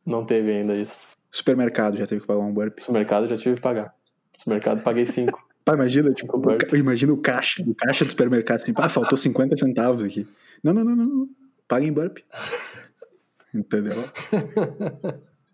[0.05, 1.12] não teve ainda isso.
[1.33, 2.77] Supermercado já teve que pagar um burp.
[2.79, 3.91] Supermercado já tive que pagar.
[4.37, 5.35] Supermercado paguei 5.
[5.65, 9.17] Pá, imagina, tipo, Um o imagina o caixa, o caixa do supermercado assim, pá, faltou
[9.17, 10.27] 50 centavos aqui.
[10.61, 11.29] Não, não, não, não, não.
[11.69, 12.17] paga em burp.
[13.55, 14.03] Entendeu?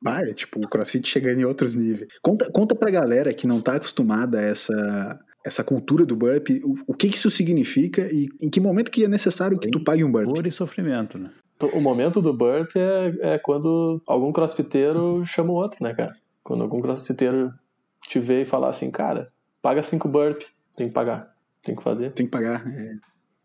[0.03, 2.09] Ah, é tipo, o CrossFit chegando em outros níveis.
[2.23, 6.75] Conta, conta pra galera que não tá acostumada a essa, essa cultura do burp, o,
[6.87, 10.03] o que que isso significa e em que momento que é necessário que tu pague
[10.03, 10.27] um burp.
[10.27, 11.29] Dor e sofrimento, né?
[11.73, 16.15] O momento do burp é, é quando algum crossfiteiro chama o outro, né, cara?
[16.43, 17.53] Quando algum crossfiteiro
[18.01, 20.41] te vê e falar assim, cara, paga 5 burp,
[20.75, 22.11] tem que pagar, tem que fazer.
[22.13, 22.95] Tem que pagar, é,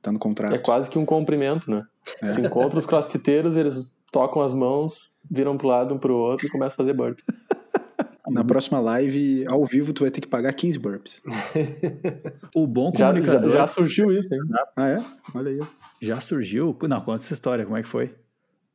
[0.01, 0.55] tá no contrato.
[0.55, 1.85] É quase que um cumprimento, né?
[2.33, 6.51] Se encontra os crossfiteiros, eles tocam as mãos, viram pro lado um pro outro e
[6.51, 7.19] começam a fazer burp.
[8.29, 11.23] Na próxima live, ao vivo, tu vai ter que pagar 15 burps.
[12.55, 14.41] O bom Já, já, comunicador já surgiu isso, hein?
[14.77, 15.05] Ah, é?
[15.35, 15.61] Olha aí.
[16.01, 16.77] já surgiu.
[16.89, 18.15] Não, conta essa história, como é que foi?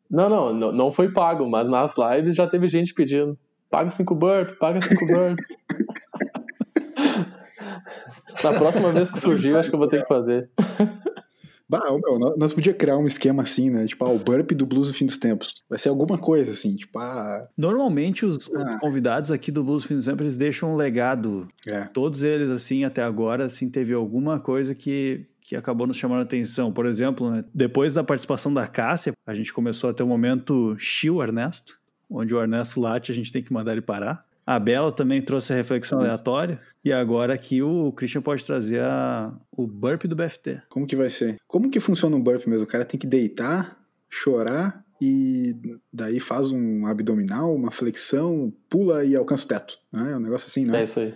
[0.10, 3.38] Não, não, não, não foi pago, mas nas lives já teve gente pedindo.
[3.70, 5.40] Paga 5 burp, paga 5 burp.
[8.44, 10.50] Na próxima vez que surgir, acho que eu vou ter que fazer.
[11.70, 13.86] Bah, meu, nós- podíamos criar um esquema assim, né?
[13.86, 15.62] Tipo, ah, o burp do blues do fim dos tempos.
[15.70, 18.80] Vai ser alguma coisa assim, tipo, ah, Normalmente os, os Ah.
[18.80, 21.48] convidados aqui do Blues Fim do Tempo, eles deixam um legado.
[21.68, 21.82] é.
[21.86, 26.24] Todos eles, assim, até agora, assim, teve alguma coisa que, que acabou nos chamando a
[26.24, 26.72] atenção.
[26.74, 30.76] Por exemplo, né, depois da participação da Cássia, a gente começou a ter um momento
[30.80, 31.78] chill Ernesto,
[32.10, 34.26] onde o Ernesto late, a gente tem que mandar ele parar.
[34.50, 36.60] A Bela também trouxe a reflexão aleatória.
[36.84, 40.64] E agora aqui o Christian pode trazer a, o burp do BFT.
[40.68, 41.36] Como que vai ser?
[41.48, 42.64] Como que funciona um burp mesmo?
[42.64, 43.78] O cara tem que deitar,
[44.10, 45.56] chorar e
[45.94, 49.78] daí faz um abdominal, uma flexão, pula e alcança o teto.
[49.92, 50.14] Né?
[50.14, 50.84] É um negócio assim, É né?
[50.84, 51.14] isso aí.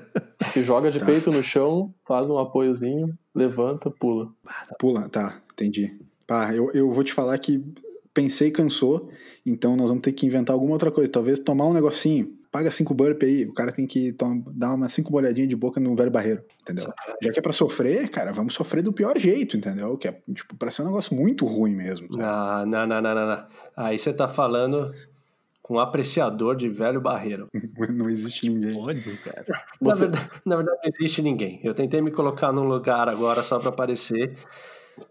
[0.52, 1.06] Se joga de Tá.
[1.06, 4.28] peito no chão, faz um apoiozinho, levanta, pula.
[4.78, 5.98] Pula, tá, entendi.
[6.26, 7.64] Pá, eu, eu vou te falar que
[8.12, 9.08] pensei e cansou,
[9.46, 11.10] então nós vamos ter que inventar alguma outra coisa.
[11.10, 12.43] Talvez tomar um negocinho.
[12.54, 15.80] Paga cinco burp aí, o cara tem que tom- dar umas cinco molhadinhas de boca
[15.80, 16.86] no velho barreiro, entendeu?
[17.20, 19.98] Já que é pra sofrer, cara, vamos sofrer do pior jeito, entendeu?
[19.98, 22.06] Que é, tipo, pra ser um negócio muito ruim mesmo.
[22.22, 23.44] Ah, não, não, não, não, não.
[23.76, 24.94] Aí você tá falando
[25.60, 27.48] com um apreciador de velho barreiro.
[27.92, 28.74] Não existe ninguém.
[28.74, 29.44] Pode, cara.
[29.80, 31.58] Na, Você- verdade, na verdade, não existe ninguém.
[31.64, 34.32] Eu tentei me colocar num lugar agora só pra aparecer,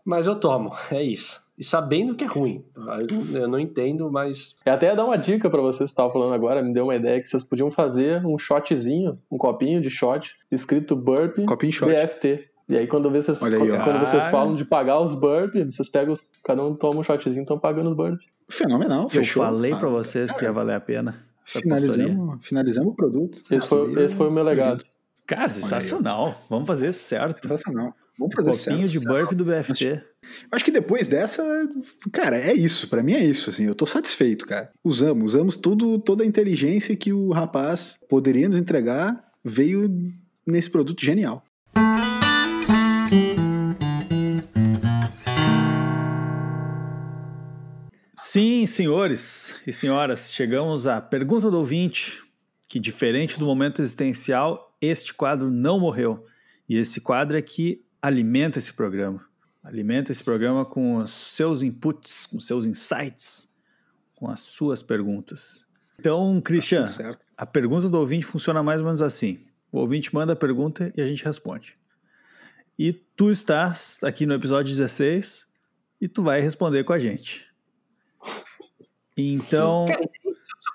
[0.06, 1.43] mas eu tomo, é isso.
[1.58, 2.64] E sabendo que é ruim.
[2.76, 4.56] Eu, eu não entendo, mas.
[4.66, 6.96] Eu até ia dar uma dica pra vocês que estavam falando agora, me deu uma
[6.96, 11.38] ideia que vocês podiam fazer um shotzinho, um copinho de shot, escrito burp.
[11.38, 12.50] BFT.
[12.70, 13.52] E aí quando vocês, aí,
[13.84, 14.30] quando vocês Ah.
[14.32, 17.60] falam de pagar os burp, vocês pegam os, cada um toma um shotzinho e estão
[17.60, 18.20] pagando os burp.
[18.50, 19.44] Fenomenal, Eu fechou.
[19.44, 21.16] falei Ah, pra vocês que ia valer a pena.
[21.46, 23.42] Finalizamos, finalizamos o produto.
[23.52, 24.84] Esse foi, esse foi o meu legado.
[25.28, 26.36] Cara, sensacional.
[26.50, 27.42] Vamos fazer isso certo.
[27.42, 27.94] Sensacional.
[28.18, 28.92] Vamos fazer Copinho certo.
[28.92, 30.04] de burp do BFT.
[30.52, 31.44] Acho que depois dessa,
[32.12, 32.88] cara, é isso.
[32.88, 33.50] Pra mim é isso.
[33.50, 34.72] Assim, eu tô satisfeito, cara.
[34.84, 39.90] Usamos, usamos tudo, toda a inteligência que o rapaz poderia nos entregar veio
[40.46, 41.44] nesse produto genial.
[48.16, 52.20] Sim, senhores e senhoras, chegamos à pergunta do ouvinte,
[52.68, 56.26] que diferente do momento existencial, este quadro não morreu.
[56.68, 59.26] E esse quadro é que alimenta esse programa.
[59.64, 63.56] Alimenta esse programa com os seus inputs, com os seus insights,
[64.14, 65.66] com as suas perguntas.
[65.98, 67.26] Então, Christian, Tudo certo.
[67.38, 69.40] a pergunta do ouvinte funciona mais ou menos assim.
[69.72, 71.78] O ouvinte manda a pergunta e a gente responde.
[72.78, 75.48] E tu estás aqui no episódio 16
[76.02, 77.48] e tu vai responder com a gente.
[79.16, 80.02] Então, Cara,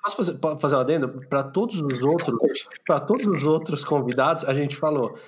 [0.03, 1.09] Posso fazer, posso fazer um adendo?
[1.29, 5.19] Para todos os outros, para todos os outros convidados, a gente falou.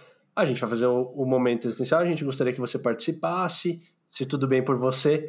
[0.41, 4.25] A gente vai fazer o, o momento essencial, a gente gostaria que você participasse, se
[4.27, 5.29] tudo bem por você.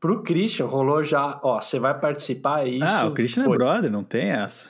[0.00, 2.84] Pro Christian, rolou já, ó, você vai participar, é isso.
[2.84, 3.56] ah, o Christian é foi.
[3.56, 4.68] brother, não tem essa.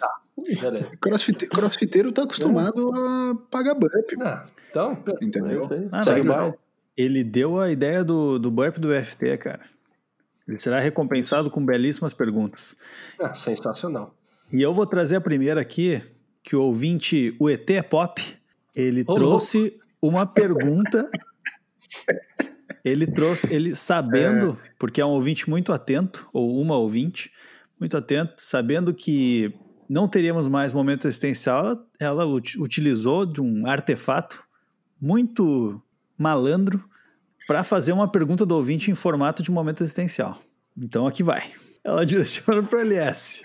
[0.61, 0.91] Beleza.
[1.01, 5.67] Crossfite, crossfiteiro tá acostumado a pagar burp, Ah, então, É entendeu?
[5.71, 5.89] aí.
[5.91, 6.55] Ah, Segue mas- o baile.
[6.97, 9.61] Ele deu a ideia do, do burp do FT, cara.
[10.49, 12.77] Ele será recompensado com belíssimas perguntas.
[13.21, 14.15] ah, sensacional.
[14.53, 16.01] E eu vou trazer a primeira aqui,
[16.43, 18.23] que o ouvinte, o ET Pop,
[18.77, 21.11] ele Ô, trouxe uma pergunta.
[22.85, 27.33] Ele trouxe, ele sabendo, porque é um ouvinte muito atento, ou uma ouvinte,
[27.81, 29.53] muito atento, sabendo que
[29.89, 34.45] não teríamos mais momento existencial, ela, ela ut- utilizou de um artefato
[35.01, 35.83] muito
[36.17, 36.85] malandro
[37.47, 40.39] para fazer uma pergunta do ouvinte em formato de momento existencial.
[40.77, 41.51] Então aqui vai.
[41.83, 43.43] Ela direciona para o LS.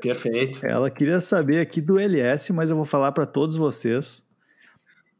[0.00, 0.66] Perfeito.
[0.66, 4.23] Ela queria saber aqui do LS, mas eu vou falar para todos vocês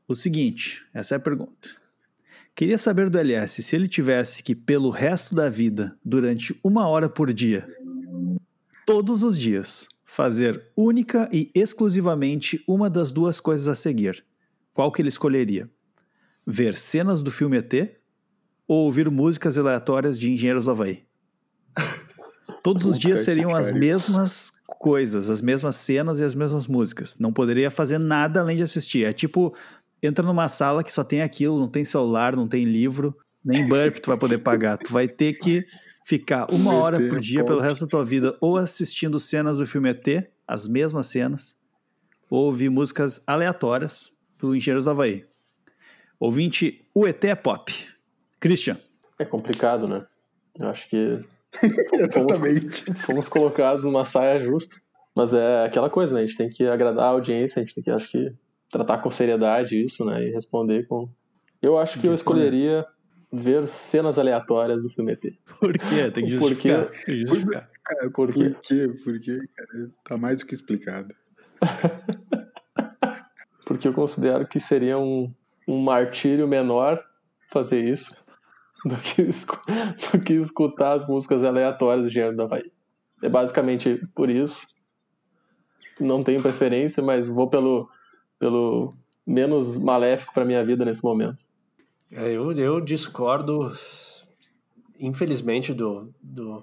[0.07, 1.69] o seguinte: essa é a pergunta.
[2.55, 7.09] Queria saber do LS se ele tivesse que, pelo resto da vida, durante uma hora
[7.09, 7.67] por dia,
[8.87, 14.25] todos os dias, fazer única e exclusivamente uma das duas coisas a seguir,
[14.73, 15.69] qual que ele escolheria?
[16.47, 17.99] Ver cenas do filme ET
[18.69, 21.05] ou ouvir músicas aleatórias de Engenheiros do Havaí?
[22.63, 27.19] Todos os dias seriam as mesmas coisas, as mesmas cenas e as mesmas músicas.
[27.19, 29.05] Não poderia fazer nada além de assistir.
[29.05, 29.55] É tipo,
[30.07, 33.97] entra numa sala que só tem aquilo, não tem celular, não tem livro, nem burp
[33.99, 34.79] tu vai poder pagar.
[34.79, 35.65] Tu vai ter que
[36.05, 39.67] ficar uma ET hora por dia pelo resto da tua vida ou assistindo cenas do
[39.67, 41.57] filme ET, as mesmas cenas,
[42.31, 45.25] ou ouvir músicas aleatórias do Engenheiros do Havaí.
[46.19, 47.73] Ouvinte, o ET é pop.
[48.41, 48.77] Christian,
[49.19, 50.05] É complicado, né?
[50.59, 51.21] Eu acho que
[51.93, 52.93] Exatamente.
[52.95, 54.77] fomos colocados numa saia justa.
[55.15, 56.23] Mas é aquela coisa, né?
[56.23, 58.33] A gente tem que agradar a audiência, a gente tem que, acho que,
[58.75, 60.25] tratar com seriedade isso, né?
[60.27, 61.09] E responder com.
[61.63, 62.85] Eu acho que eu escolheria
[63.33, 65.23] ver cenas aleatórias do filme ET.
[65.61, 66.11] por quê?
[66.13, 66.89] Tem que justificar.
[66.91, 67.71] Tem que justificar.
[67.85, 68.57] Cara, Por por quê?
[68.63, 68.89] quê?
[69.05, 69.91] Por quê, cara?
[70.05, 71.15] Tá mais do que explicado.
[73.67, 75.33] Porque eu considero que seria um,
[75.67, 77.03] um martírio menor
[77.51, 78.23] fazer isso
[78.85, 79.61] do que, escu-
[80.13, 82.71] do que escutar as músicas aleatórias do Engenheiro do Havaí.
[83.23, 84.67] É basicamente por isso.
[85.99, 87.89] Não tenho preferência, mas vou pelo,
[88.45, 88.95] pelo
[89.27, 91.43] menos maléfico para minha vida nesse momento.
[92.13, 93.73] É, eu, eu discordo,
[95.01, 96.63] infelizmente, do, do,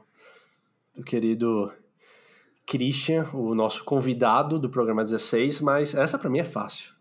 [0.95, 1.73] do querido
[2.67, 6.93] Christian, o nosso convidado do programa 16, mas essa pra mim é fácil.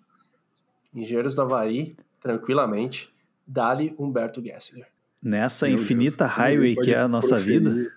[0.95, 3.13] Engenheiros do Havaí, tranquilamente,
[3.47, 4.89] dali Humberto Gessinger.
[5.23, 6.37] Nessa Meu infinita Deus.
[6.39, 7.59] highway que é a nossa proferir.
[7.65, 7.93] vida,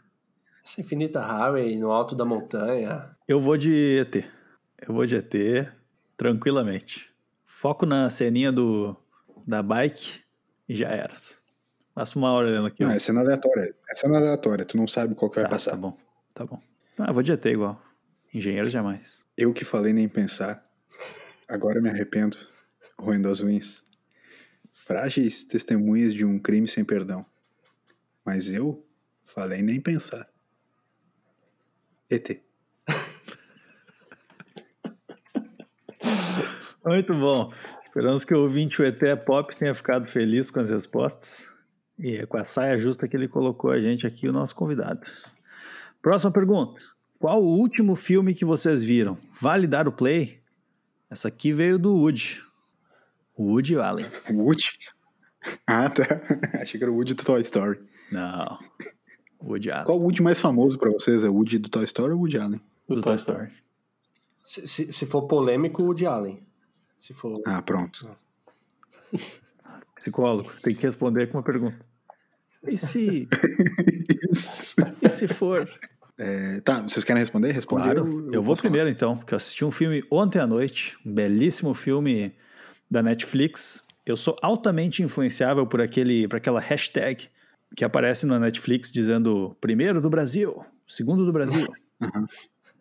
[0.66, 3.16] Essa infinita highway no alto da montanha.
[3.26, 4.26] eu vou de ET.
[4.86, 5.34] Eu vou de ET
[6.18, 7.14] tranquilamente.
[7.46, 8.96] Foco na ceninha do,
[9.46, 10.22] da bike
[10.68, 11.16] e já era.
[11.94, 12.84] Passa uma hora olhando aqui.
[12.84, 12.94] Não, ó.
[12.94, 13.76] é cena aleatória.
[13.90, 14.66] É cena aleatória.
[14.66, 15.72] Tu não sabe qual que vai tá, passar.
[15.72, 15.98] tá bom,
[16.34, 16.60] tá bom.
[16.98, 17.82] Ah, vou de ET igual.
[18.34, 19.24] Engenheiro jamais.
[19.38, 20.64] Eu que falei nem pensar.
[21.48, 22.38] Agora me arrependo.
[22.98, 23.84] Roendo as unhas.
[24.72, 27.26] Frágeis testemunhas de um crime sem perdão.
[28.26, 28.86] Mas eu
[29.24, 30.28] falei nem pensar.
[32.10, 32.42] ET.
[36.86, 37.52] Muito bom.
[37.82, 41.50] Esperamos que o ouvinte o ET Pop tenha ficado feliz com as respostas.
[41.98, 45.02] E é com a saia justa que ele colocou a gente aqui, o nosso convidado.
[46.02, 46.82] Próxima pergunta.
[47.20, 49.18] Qual o último filme que vocês viram?
[49.40, 50.42] Vale dar o play?
[51.10, 52.42] Essa aqui veio do Woody.
[53.40, 54.06] Woody Allen.
[54.30, 54.66] Woody?
[55.66, 56.04] Ah, tá.
[56.62, 57.80] Achei que era o Woody do Toy Story.
[58.12, 58.60] Não.
[59.42, 59.86] Woody Allen.
[59.86, 61.24] Qual o Woody mais famoso pra vocês?
[61.24, 62.62] É o Woody do Toy Story ou o Woody Allen?
[62.90, 63.44] Do do Toy Toy Story.
[63.44, 63.64] Story.
[64.44, 66.46] Se, se, se for polêmico, o de Allen.
[67.04, 67.42] Se for.
[67.46, 68.16] Ah, pronto.
[69.98, 71.78] Psicólogo, tem que responder com uma pergunta.
[72.66, 73.28] E se,
[74.32, 74.76] Isso.
[75.02, 75.70] e se for?
[76.18, 77.52] É, tá, vocês querem responder?
[77.52, 77.96] Responder.
[77.96, 78.00] Claro,
[78.32, 78.72] eu, vou posso falar.
[78.72, 82.34] primeiro então, porque eu assisti um filme ontem à noite, um belíssimo filme
[82.90, 83.84] da Netflix.
[84.06, 87.30] Eu sou altamente influenciável por aquele, por aquela hashtag
[87.76, 91.68] que aparece na Netflix dizendo primeiro do Brasil, segundo do Brasil.
[92.00, 92.26] Uhum.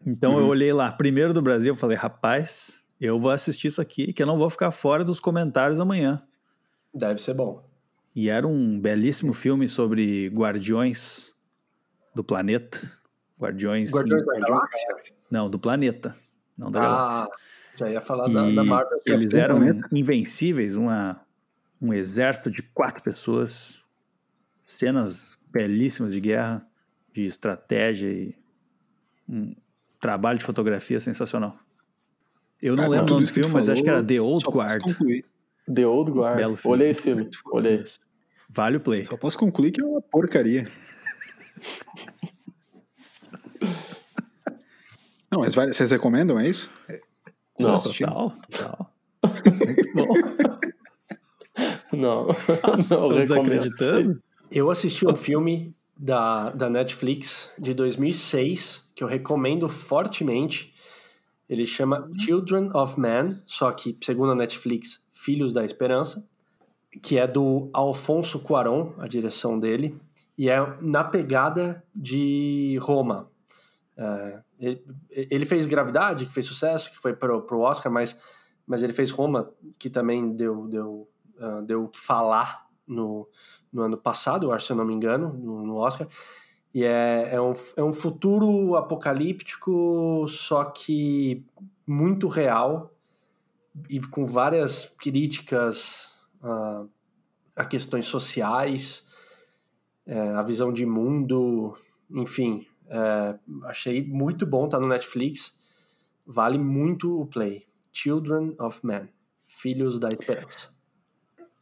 [0.07, 4.13] Então eu olhei lá, primeiro do Brasil, eu falei, rapaz, eu vou assistir isso aqui,
[4.13, 6.23] que eu não vou ficar fora dos comentários amanhã.
[6.95, 7.69] Deve ser bom.
[8.15, 11.35] E era um belíssimo filme sobre guardiões
[12.15, 12.79] do planeta.
[13.41, 13.91] Guardiões.
[13.93, 15.15] Guardiões da Galáxia?
[15.31, 16.15] Não, do planeta.
[16.57, 17.29] Não da Ah, galáxia.
[17.77, 18.99] já ia falar da, da Marvel.
[19.07, 19.89] eles Capitão eram Planeta.
[19.91, 21.21] invencíveis, uma,
[21.81, 23.83] um exército de quatro pessoas.
[24.63, 26.65] Cenas belíssimas de guerra,
[27.13, 28.35] de estratégia e
[29.29, 29.57] um
[29.99, 31.59] trabalho de fotografia sensacional.
[32.63, 34.45] Eu não Ah, lembro o nome do filme, mas acho que era falou, The Old
[34.47, 34.83] Guard.
[34.83, 35.25] concluir-
[35.75, 36.37] The Old Guard.
[36.37, 36.77] Belo filme.
[36.77, 37.29] Olhei esse filme.
[37.53, 37.85] Olhei.
[38.49, 39.05] Vale o play.
[39.05, 40.65] Só posso concluir que é uma porcaria.
[45.31, 46.71] Não, mas vocês recomendam, é isso?
[47.59, 47.91] Não, Nossa.
[47.91, 48.93] Total, total.
[49.25, 50.15] Muito bom.
[51.97, 52.29] não.
[52.79, 53.25] Estão não recomendo.
[53.61, 54.23] desacreditando?
[54.51, 60.72] Eu assisti um filme da, da Netflix de 2006 que eu recomendo fortemente.
[61.53, 66.27] Ele chama Children of Man, só que, segundo a Netflix, Filhos da Esperança,
[67.03, 70.01] que é do Alfonso Cuarón, a direção dele,
[70.39, 73.31] e é na pegada de Roma.
[73.95, 78.17] É, ele, ele fez Gravidade, que fez sucesso, que foi pro, pro Oscar, mas,
[78.67, 81.07] mas ele fez Roma, que também deu, deu,
[81.39, 83.29] ah, deu o que falar no,
[83.71, 86.09] no ano passado, eu acho, se eu não me engano, no, no Oscar.
[86.75, 91.45] E é, é, um, é um futuro apocalíptico, só que
[91.87, 92.95] muito real
[93.89, 96.85] e com várias críticas ah,
[97.57, 99.07] a questões sociais,
[100.07, 101.77] é, a visão de mundo,
[102.11, 102.67] enfim.
[102.89, 105.59] É, achei muito bom, tá no Netflix.
[106.27, 107.67] Vale muito o play.
[107.93, 109.09] Children of Men,
[109.47, 110.71] Filhos da Esperança.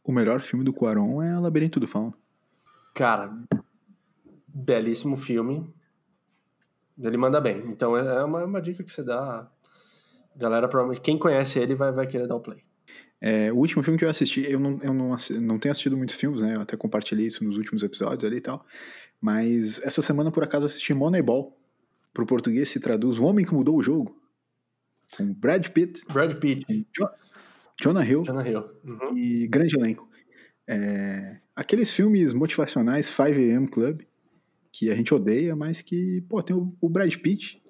[0.03, 2.13] O melhor filme do Cuarón é Labirinto do Fauno.
[2.93, 3.33] Cara,
[4.53, 5.67] belíssimo filme.
[6.99, 7.63] Ele manda bem.
[7.67, 9.49] Então é uma, uma dica que você dá.
[10.35, 10.69] Galera,
[11.01, 12.63] quem conhece ele vai, vai querer dar o play.
[13.19, 16.15] É, o último filme que eu assisti, eu não, eu não, não tenho assistido muitos
[16.15, 16.55] filmes, né?
[16.55, 18.65] Eu até compartilhei isso nos últimos episódios ali e tal.
[19.19, 21.57] Mas essa semana, por acaso, assisti Moneyball.
[22.13, 24.19] Pro português se traduz O Homem que Mudou o Jogo.
[25.15, 26.03] Com Brad Pitt.
[26.11, 26.65] Brad Pitt.
[26.97, 27.07] Jo
[27.81, 28.23] Jonah Hill.
[28.23, 28.63] Jonah Hill.
[28.83, 29.17] Uhum.
[29.17, 30.09] E grande elenco.
[30.67, 34.01] É, aqueles filmes motivacionais 5am Club,
[34.71, 37.61] que a gente odeia, mas que, pô, tem o, o Brad Pitt.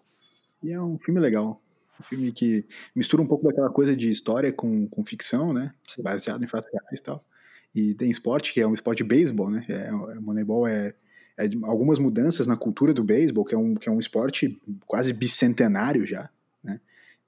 [0.64, 1.62] E é um filme legal.
[2.00, 5.74] Um filme que mistura um pouco daquela coisa de história com, com ficção, né?
[6.00, 7.26] Baseado em fatos reais e tal.
[7.74, 9.66] E tem esporte, que é um esporte de beisebol, né?
[9.70, 10.94] É, é, Moneyball é,
[11.38, 15.14] é algumas mudanças na cultura do beisebol, que é um, que é um esporte quase
[15.14, 16.30] bicentenário já,
[16.64, 16.80] né?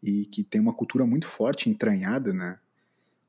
[0.01, 2.59] E que tem uma cultura muito forte, entranhada na,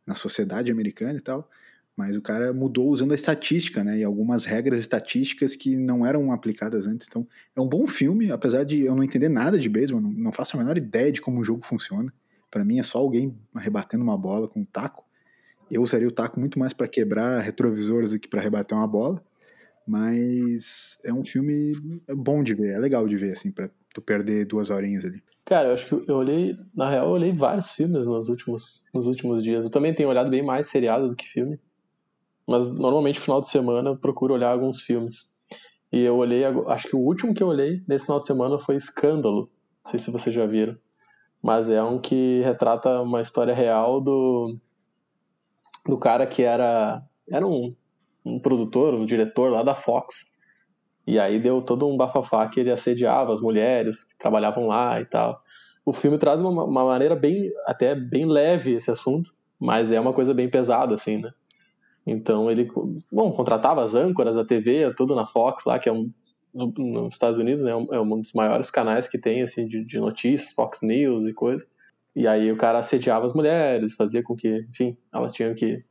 [0.06, 1.48] na sociedade americana e tal.
[1.96, 3.98] Mas o cara mudou usando a estatística, né?
[3.98, 7.06] E algumas regras estatísticas que não eram aplicadas antes.
[7.08, 10.32] Então, é um bom filme, apesar de eu não entender nada de beisebol, não, não
[10.32, 12.12] faço a menor ideia de como o jogo funciona.
[12.50, 15.04] Para mim é só alguém rebatendo uma bola com um taco.
[15.70, 19.22] Eu usaria o taco muito mais para quebrar retrovisores do que para rebater uma bola.
[19.86, 21.74] Mas é um filme
[22.08, 25.22] bom de ver, é legal de ver, assim, pra tu perder duas horinhas ali.
[25.44, 29.06] Cara, eu acho que eu olhei, na real, eu olhei vários filmes nos últimos, nos
[29.06, 29.64] últimos dias.
[29.64, 31.60] Eu também tenho olhado bem mais seriado do que filme.
[32.46, 35.34] Mas normalmente, no final de semana, procuro olhar alguns filmes.
[35.92, 38.76] E eu olhei, acho que o último que eu olhei nesse final de semana foi
[38.76, 39.50] Escândalo.
[39.84, 40.76] Não sei se vocês já viram.
[41.42, 44.56] Mas é um que retrata uma história real do,
[45.86, 47.74] do cara que era, era um,
[48.24, 50.32] um produtor, um diretor lá da Fox.
[51.06, 55.04] E aí deu todo um bafafá que ele assediava as mulheres que trabalhavam lá e
[55.04, 55.40] tal.
[55.84, 59.30] O filme traz uma, uma maneira bem, até bem leve esse assunto,
[59.60, 61.30] mas é uma coisa bem pesada, assim, né?
[62.06, 62.70] Então ele,
[63.10, 66.10] bom, contratava as âncoras da TV, tudo na Fox lá, que é um
[66.54, 70.52] nos Estados Unidos, né, é um dos maiores canais que tem assim de, de notícias,
[70.52, 71.66] Fox News e coisa.
[72.14, 75.82] E aí o cara assediava as mulheres, fazia com que, enfim, elas tinham que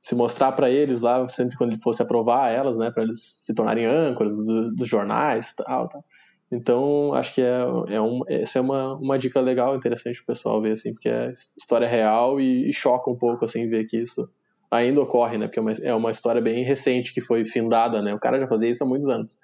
[0.00, 3.54] se mostrar para eles lá, sempre quando ele fosse aprovar elas, né, para eles se
[3.54, 6.04] tornarem âncoras do, dos jornais, tal, tal.
[6.50, 10.60] Então, acho que é, é um, essa é uma, uma dica legal, interessante o pessoal
[10.60, 14.28] ver, assim, porque é história real e, e choca um pouco, assim, ver que isso
[14.70, 15.46] ainda ocorre, né?
[15.46, 18.14] Porque é uma, é uma história bem recente que foi findada, né?
[18.14, 19.38] O cara já fazia isso há muitos anos,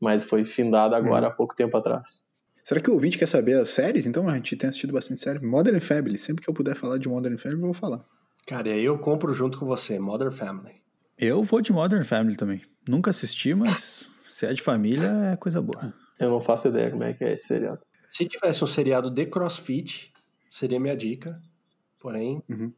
[0.00, 1.30] mas foi findada agora hum.
[1.30, 2.26] há pouco tempo atrás.
[2.62, 4.06] Será que o ouvinte quer saber as séries?
[4.06, 5.38] Então a gente tem assistido bastante série.
[5.38, 8.04] Modern Family, sempre que eu puder falar de Modern Family, eu vou falar.
[8.46, 10.74] Cara, eu compro junto com você, Modern Family.
[11.18, 12.60] Eu vou de Modern Family também.
[12.88, 15.94] Nunca assisti, mas se é de família, é coisa boa.
[16.18, 17.80] Eu não faço ideia como é que é esse seriado.
[18.10, 20.12] Se tivesse um seriado de CrossFit,
[20.50, 21.40] seria minha dica.
[22.00, 22.72] Porém, uhum.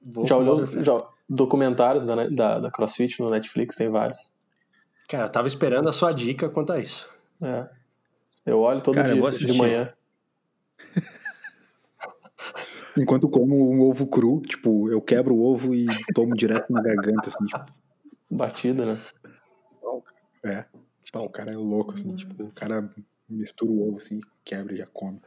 [0.00, 4.32] Vou já olhou já, documentários da, da, da, CrossFit no Netflix, tem vários.
[5.08, 7.10] Cara, eu tava esperando a sua dica quanto a isso.
[7.40, 7.68] É.
[8.46, 9.92] Eu olho todo Cara, dia de manhã.
[12.96, 17.28] Enquanto como um ovo cru, tipo, eu quebro o ovo e tomo direto na garganta,
[17.28, 17.72] assim, tipo.
[18.30, 18.98] Batida, né?
[20.44, 20.64] É.
[21.10, 22.88] Tá, o cara é louco, assim, tipo, o cara
[23.28, 25.20] mistura o ovo assim, quebra e já come.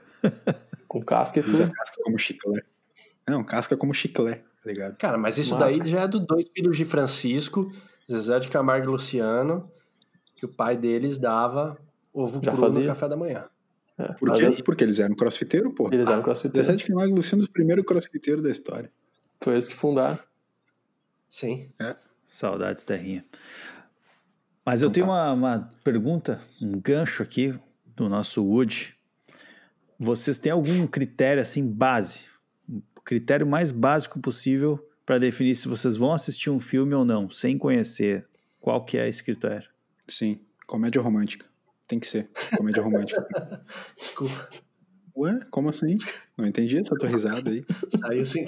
[0.87, 1.55] Com casca e tudo.
[1.55, 2.67] Usa casca como chiclete.
[3.27, 4.97] Não, casca como chiclete tá ligado?
[4.97, 5.77] Cara, mas isso Massa.
[5.77, 7.71] daí já é dos dois filhos de Francisco,
[8.09, 9.69] Zezé de Camargo e Luciano,
[10.35, 11.77] que o pai deles dava
[12.13, 12.81] ovo já cru fazia.
[12.81, 13.45] no café da manhã.
[13.97, 14.45] É, Por quê?
[14.45, 14.63] Aí...
[14.63, 15.89] Porque eles eram crossfiteiros, pô.
[15.91, 16.67] Eles eram crossfiteiros.
[16.67, 18.91] Zezé de Camargo e Luciano, os primeiros crossfiteiros da história.
[19.41, 20.19] Foi eles que fundaram.
[21.27, 21.69] Sim.
[21.79, 21.95] É.
[22.25, 23.25] Saudades, terrinha.
[24.65, 25.11] Mas então eu tenho tá.
[25.11, 27.53] uma, uma pergunta, um gancho aqui
[27.95, 28.95] do nosso Wood.
[29.99, 32.30] Vocês têm algum critério assim base
[33.11, 37.57] critério mais básico possível para definir se vocês vão assistir um filme ou não, sem
[37.57, 38.25] conhecer
[38.57, 39.69] qual que é esse critério.
[40.07, 41.45] Sim, comédia romântica.
[41.89, 43.27] Tem que ser comédia romântica.
[43.99, 44.47] Desculpa.
[45.13, 45.97] Ué, como assim?
[46.37, 47.65] Não entendi essa tua risada aí.
[47.99, 48.47] Saiu sem.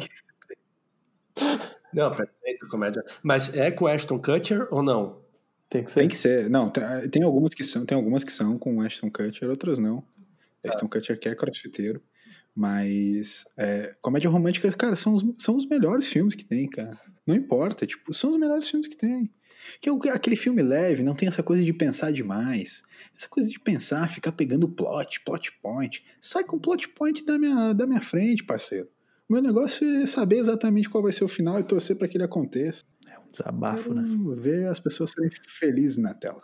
[1.94, 3.04] Não, perfeito, comédia.
[3.22, 5.22] Mas é com Ashton Kutcher ou não?
[5.70, 6.00] Tem que ser.
[6.00, 6.50] Tem que ser.
[6.50, 10.06] Não, tem, algumas que são, tem algumas que são com Ashton Kutcher, outras não.
[10.64, 10.70] Ah.
[10.70, 12.02] Ashton Kutcher que é crossfiteiro.
[12.56, 17.00] Mas é, comédia romântica, cara, são os, são os melhores filmes que tem, cara.
[17.26, 19.32] Não importa, tipo, são os melhores filmes que tem.
[19.82, 22.84] Que é aquele filme leve, não tem essa coisa de pensar demais.
[23.16, 26.04] Essa coisa de pensar, ficar pegando plot, plot point.
[26.22, 28.90] Sai com plot point da minha, da minha frente, parceiro.
[29.28, 32.18] O meu negócio é saber exatamente qual vai ser o final e torcer para que
[32.18, 32.84] ele aconteça.
[33.08, 34.04] É um Desabafo, né?
[34.36, 36.42] Ver as pessoas serem felizes na tela.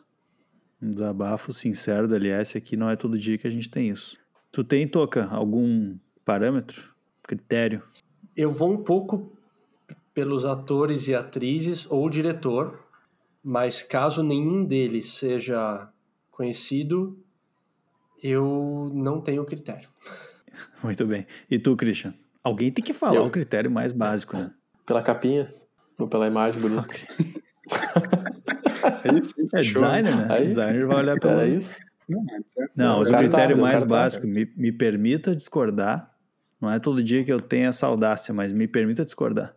[0.81, 4.17] Um desabafo sincero da LS aqui, não é todo dia que a gente tem isso.
[4.51, 6.83] Tu tem, Toca, algum parâmetro,
[7.23, 7.83] critério?
[8.35, 9.31] Eu vou um pouco
[10.13, 12.79] pelos atores e atrizes ou diretor,
[13.43, 15.89] mas caso nenhum deles seja
[16.31, 17.17] conhecido,
[18.21, 19.89] eu não tenho critério.
[20.83, 21.25] Muito bem.
[21.49, 22.13] E tu, Christian?
[22.43, 23.25] Alguém tem que falar Eu.
[23.25, 24.51] o critério mais básico, né?
[24.85, 25.53] Pela capinha
[25.99, 26.87] ou pela imagem bonita.
[29.03, 29.73] Aí sim, É show.
[29.83, 30.27] designer, né?
[30.29, 31.33] Aí- designer vai olhar pelo.
[31.33, 31.77] Era isso?
[32.09, 34.71] Não, mas é- Não, mas o tá- critério o mais cara tá básico, me, me
[34.71, 36.13] permita discordar.
[36.59, 39.55] Não é todo dia que eu tenho essa audácia, mas me permita discordar.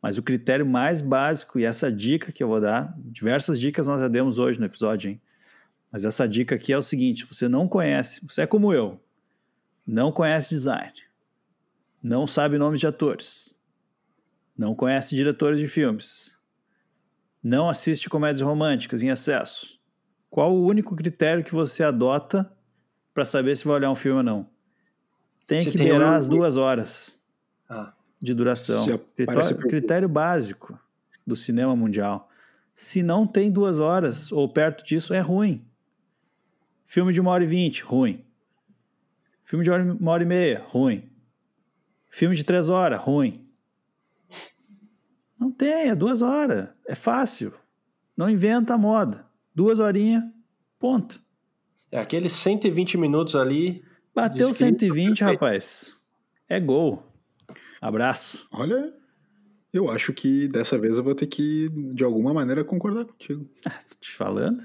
[0.00, 4.00] Mas o critério mais básico e essa dica que eu vou dar, diversas dicas nós
[4.00, 5.20] já demos hoje no episódio, hein?
[5.90, 9.02] Mas essa dica aqui é o seguinte: você não conhece, você é como eu,
[9.86, 10.92] não conhece design,
[12.02, 13.56] não sabe nomes de atores,
[14.56, 16.38] não conhece diretores de filmes,
[17.42, 19.77] não assiste comédias românticas em excesso.
[20.30, 22.50] Qual o único critério que você adota
[23.14, 24.48] para saber se vai olhar um filme ou não?
[25.46, 27.20] Tem Se que tem beirar um- as duas horas
[27.68, 28.84] Ah, de duração.
[29.16, 30.78] Critério, por- critério básico
[31.26, 32.28] do cinema mundial.
[32.74, 35.64] Se não tem duas horas ou perto disso, é ruim.
[36.86, 38.24] Filme de uma hora e vinte, ruim.
[39.42, 41.10] Filme de uma hora e meia, ruim.
[42.10, 43.46] Filme de três horas, ruim.
[45.38, 46.72] Não tem, é duas horas.
[46.86, 47.52] É fácil.
[48.16, 49.26] Não inventa a moda.
[49.58, 50.22] Duas horinhas,
[50.78, 51.20] ponto.
[51.90, 53.82] é aqueles 120 minutos ali.
[54.14, 55.24] Bateu Descrito, 120, perfeito.
[55.24, 55.96] rapaz.
[56.48, 57.04] É gol.
[57.80, 58.46] Abraço.
[58.52, 58.94] Olha,
[59.72, 63.50] eu acho que dessa vez eu vou ter que, de alguma maneira, concordar contigo.
[63.66, 64.64] Ah, tô te falando.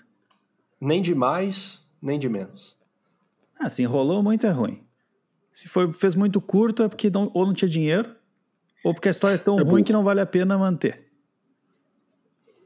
[0.79, 2.77] Nem de mais, nem de menos.
[3.59, 4.83] Ah, se enrolou muito é ruim.
[5.51, 8.15] Se foi, fez muito curto é porque não, ou não tinha dinheiro,
[8.85, 9.83] ou porque a história é tão É ruim burro.
[9.85, 11.11] que não vale a pena manter.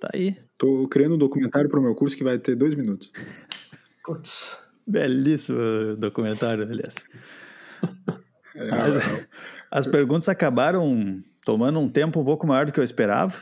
[0.01, 0.37] Tá aí.
[0.57, 3.11] Tô criando um documentário pro meu curso que vai ter dois minutos.
[4.03, 4.57] Putz.
[4.85, 6.95] Belíssimo documentário, aliás.
[8.55, 9.27] É, As,
[9.69, 13.35] as perguntas acabaram tomando um tempo um pouco maior do que eu esperava,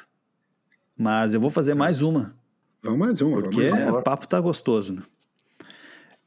[0.97, 2.35] mas eu vou fazer mais uma,
[2.83, 5.03] vamos mais uma, vamos porque mais o papo tá gostoso, né?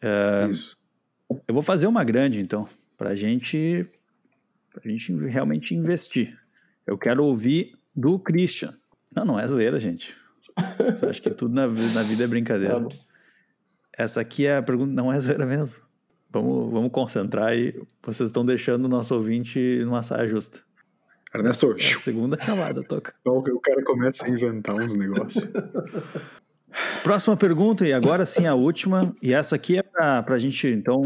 [0.03, 0.51] uma.
[0.51, 0.79] Isso.
[1.47, 2.67] Eu vou fazer uma grande, então,
[2.97, 3.87] pra gente,
[4.73, 6.39] pra gente realmente investir.
[6.87, 8.75] Eu quero ouvir do Christian.
[9.15, 10.17] Não, não é zoeira, gente.
[10.95, 12.81] Você acha que tudo na, na vida é brincadeira.
[12.81, 12.97] Tá.
[13.97, 15.83] Essa aqui é a pergunta, não é zoeira mesmo.
[16.31, 17.75] Vamos, vamos concentrar aí.
[18.03, 20.61] Vocês estão deixando o nosso ouvinte numa saia justa.
[21.35, 23.15] Ernesto, É a segunda camada, toca.
[23.25, 25.45] o cara começa a inventar uns negócios.
[27.03, 29.15] Próxima pergunta, e agora sim a última.
[29.23, 31.03] E essa aqui é para a gente, então,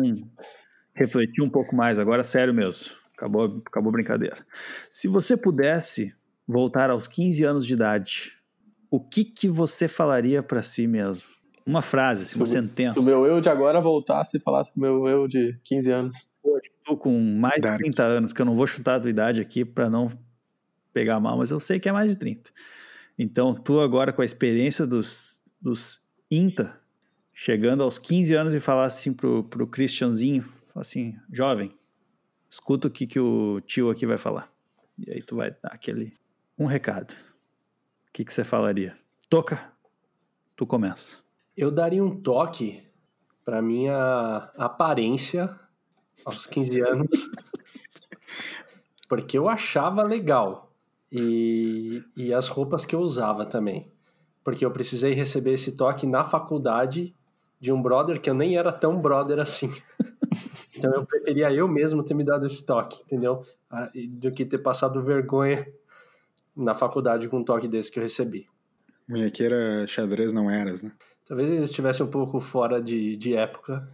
[0.94, 1.98] refletir um pouco mais.
[1.98, 2.92] Agora, sério mesmo.
[3.16, 4.36] Acabou, acabou a brincadeira.
[4.90, 6.14] Se você pudesse
[6.46, 8.32] voltar aos 15 anos de idade,
[8.92, 11.24] o que, que você falaria para si mesmo?
[11.64, 13.00] Uma frase, assim, uma Se sentença.
[13.00, 15.90] Se o meu eu de agora voltasse e falasse com o meu eu de 15
[15.90, 16.16] anos.
[16.84, 17.80] Tô com mais de Dark.
[17.80, 20.10] 30 anos, que eu não vou chutar a tua idade aqui para não
[20.92, 22.50] pegar mal, mas eu sei que é mais de 30.
[23.18, 26.78] Então, tu agora com a experiência dos, dos INTA,
[27.32, 31.74] chegando aos 15 anos e falar assim pro, pro Christianzinho, assim, jovem,
[32.50, 34.52] escuta o que, que o tio aqui vai falar.
[34.98, 36.12] E aí tu vai dar aquele,
[36.58, 37.14] um recado.
[38.12, 38.94] O que, que você falaria?
[39.26, 39.72] Toca,
[40.54, 41.16] tu começa.
[41.56, 42.86] Eu daria um toque
[43.42, 45.58] para minha aparência
[46.26, 47.08] aos 15 anos,
[49.08, 50.74] porque eu achava legal
[51.10, 53.90] e, e as roupas que eu usava também,
[54.44, 57.14] porque eu precisei receber esse toque na faculdade
[57.58, 59.72] de um brother que eu nem era tão brother assim.
[60.76, 63.42] Então eu preferia eu mesmo ter me dado esse toque, entendeu?
[63.70, 65.66] Ah, Do que ter passado vergonha
[66.56, 68.46] na faculdade com um toque desse que eu recebi.
[69.08, 70.92] Minhaqueira xadrez não eras, né?
[71.26, 73.88] Talvez ele estivesse um pouco fora de, de época.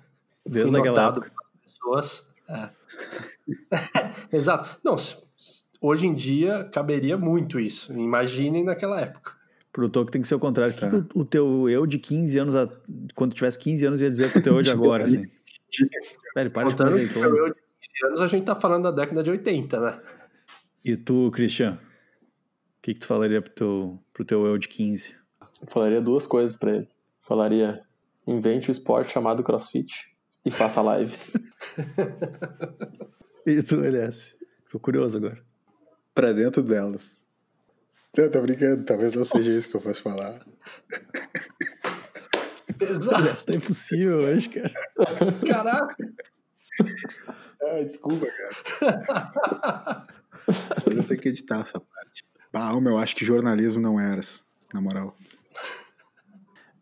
[0.46, 1.30] Desde aquela pelas
[1.64, 2.26] pessoas.
[2.48, 2.70] É.
[4.32, 4.78] Exato.
[4.84, 4.96] Não,
[5.80, 7.92] hoje em dia caberia muito isso.
[7.92, 9.32] Imaginem naquela época.
[9.72, 10.74] Pro Toco tem que ser o contrário.
[10.74, 10.88] Tá.
[11.14, 12.68] o, o teu eu de 15 anos, a-
[13.14, 15.24] quando tivesse 15 anos, ia dizer pro teu eu de agora, assim?
[16.34, 17.36] Velho, para de Contando comer que o azeitona.
[17.38, 17.60] eu de
[18.00, 20.00] 15 anos, a gente tá falando da década de 80, né?
[20.84, 21.78] E tu, Christian?
[22.88, 25.14] O que, que tu falaria pro teu, pro teu eu de 15?
[25.60, 26.88] Eu falaria duas coisas pra ele.
[27.20, 27.82] Falaria:
[28.26, 31.34] invente o esporte chamado crossfit e faça lives.
[33.46, 34.36] E tu, LS?
[34.70, 35.42] Tô curioso agora.
[36.14, 37.24] Pra dentro delas.
[38.14, 40.46] Eu tô brincando, talvez não seja isso que eu fosse falar.
[42.78, 43.22] Exato.
[43.22, 44.72] LS, tá impossível hoje, cara.
[45.46, 45.96] Caraca.
[47.62, 50.06] Ah, desculpa, cara.
[50.86, 52.28] Eu vou ter que editar essa parte.
[52.60, 54.44] Ah, meu, eu acho que jornalismo não eras.
[54.74, 55.16] na moral.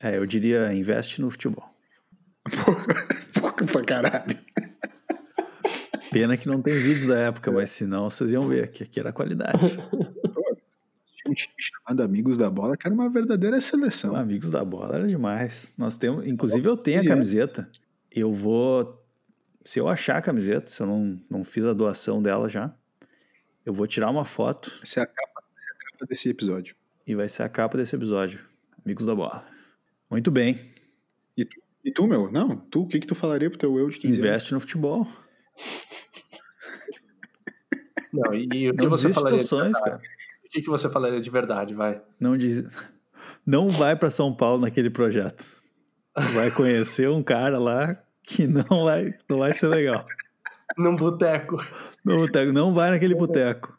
[0.00, 1.64] É, eu diria investe no futebol.
[3.40, 4.38] Pouco pra caralho.
[6.10, 9.12] Pena que não tem vídeos da época, mas senão vocês iam ver que aqui era
[9.12, 9.58] qualidade.
[11.26, 14.14] Um time chamado Amigos da Bola, que era uma verdadeira seleção.
[14.14, 15.74] Amigos da bola era demais.
[15.76, 17.06] Nós temos, inclusive eu tenho a É.
[17.08, 17.68] camiseta.
[18.10, 19.04] Eu vou,
[19.64, 22.72] se eu achar a camiseta, se eu não, não fiz a doação dela já,
[23.64, 25.35] eu vou tirar uma foto Essa é a capa, é
[25.96, 26.76] capa desse episódio.
[27.06, 28.40] e vai ser a capa desse episódio.
[28.84, 29.44] Amigos da bola.
[30.10, 30.58] Muito bem.
[31.36, 32.30] E tu, e tu, meu?
[32.30, 34.18] Não, tu, o que que tu falaria pro teu eu de 15 anos?
[34.18, 35.06] Investe no futebol.
[38.12, 39.38] Não, e, e o que Não você falaria?
[39.38, 39.72] verdade?
[39.80, 40.00] cara.
[40.44, 42.00] O que, que você falaria de verdade, vai?
[42.20, 42.62] Não diz,
[43.44, 45.44] não vai para São Paulo naquele projeto.
[46.34, 50.06] Vai conhecer um cara lá que não vai, não vai ser legal.
[50.78, 51.56] Num boteco.
[52.04, 53.78] No boteco, não vai naquele boteco.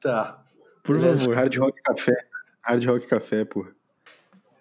[0.00, 0.42] Tá.
[0.88, 1.34] Por favor.
[1.36, 2.16] Hard Rock Café.
[2.62, 3.74] Hard Rock Café, porra.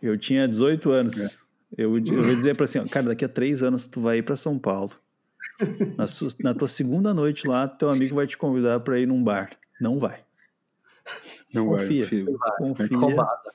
[0.01, 1.39] Eu tinha 18 anos.
[1.77, 4.23] Eu, eu vou dizer pra assim, ó, cara, daqui a três anos tu vai ir
[4.23, 4.91] pra São Paulo.
[5.97, 9.23] Na, su- na tua segunda noite lá, teu amigo vai te convidar pra ir num
[9.23, 9.49] bar.
[9.81, 10.23] Não vai.
[11.53, 12.01] Não Confia.
[12.01, 12.37] vai, filho.
[12.57, 12.97] Confia.
[12.97, 13.51] Roubada.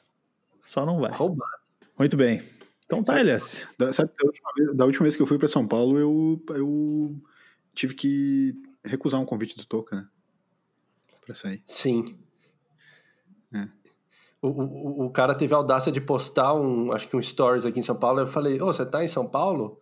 [0.63, 1.13] Só não vai.
[1.13, 1.53] Roubada.
[1.99, 2.43] Muito bem.
[2.87, 3.67] Então tá, Elias.
[3.79, 6.43] Da, sabe, da última, vez, da última vez que eu fui pra São Paulo, eu,
[6.57, 7.17] eu
[7.75, 8.55] tive que
[8.85, 10.07] recusar um convite do Toca, né?
[11.25, 11.63] Pra sair.
[11.67, 12.19] Sim.
[13.55, 13.69] É.
[14.41, 17.79] O, o, o cara teve a audácia de postar um, acho que um stories aqui
[17.79, 18.21] em São Paulo.
[18.21, 19.79] Eu falei, ô, você tá em São Paulo?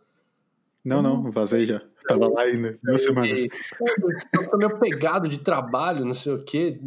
[0.84, 1.80] Não, não, vazei já.
[2.08, 3.40] Tava lá ainda, duas semanas.
[3.42, 3.48] E,
[3.78, 3.86] "Pô,
[4.34, 6.80] eu tô meio pegado de trabalho, não sei o quê,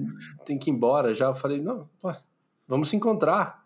[0.45, 1.27] tem que ir embora já.
[1.27, 2.13] Eu falei, não, pô,
[2.67, 3.63] vamos se encontrar.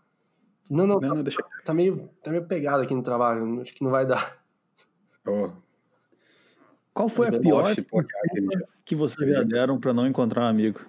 [0.70, 1.42] Não, não, Não, não, deixa.
[1.64, 4.38] tá meio, tá meio pegado aqui no trabalho, acho que não vai dar.
[5.26, 5.50] Ó,
[6.94, 7.88] Qual foi a pior aquele
[8.54, 8.60] já.
[8.84, 10.82] que vocês já deram pra não encontrar um amigo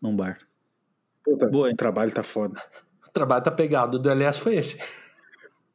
[0.00, 0.38] num bar?
[1.26, 2.62] Puta, Boa, o trabalho tá foda.
[3.04, 4.78] O trabalho tá pegado, o do LS foi esse.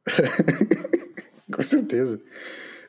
[1.52, 2.18] Com certeza.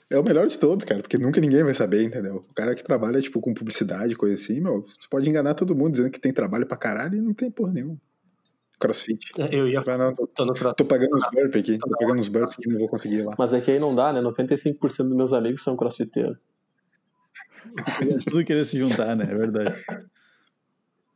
[0.10, 2.46] É o melhor de todos, cara, porque nunca ninguém vai saber, entendeu?
[2.50, 5.92] O cara que trabalha, tipo, com publicidade, coisa assim, meu, você pode enganar todo mundo
[5.92, 7.98] dizendo que tem trabalho pra caralho e não tem porra nenhuma.
[8.80, 9.28] Crossfit.
[9.52, 12.28] Eu ia, vai, não, tô, tô no tô pagando uns burp aqui, tô pagando uns
[12.30, 13.34] burp que não vou conseguir ir lá.
[13.38, 14.22] Mas é que aí não dá, né?
[14.22, 14.78] 95%
[15.10, 16.38] dos meus amigos são crossfiteiros.
[18.30, 19.26] Tudo querer se juntar, né?
[19.30, 19.84] É verdade.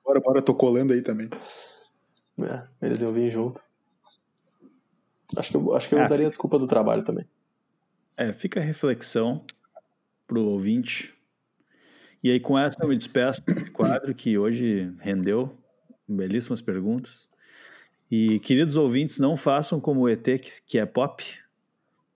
[0.08, 1.30] Bora, bora, tô colando aí também.
[2.40, 3.62] É, eles iam vir junto.
[5.36, 7.26] Acho que eu, acho que eu Ah, daria a desculpa do trabalho também.
[8.16, 9.44] É, fica a reflexão
[10.26, 11.14] pro ouvinte.
[12.24, 15.54] E aí, com essa, eu me despeço desse quadro que hoje rendeu
[16.08, 17.30] belíssimas perguntas.
[18.10, 21.22] E, queridos ouvintes, não façam como o ET, que, que é pop,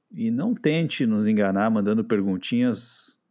[0.10, 3.22] e não tente nos enganar mandando perguntinhas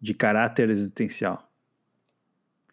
[0.00, 1.51] de caráter existencial.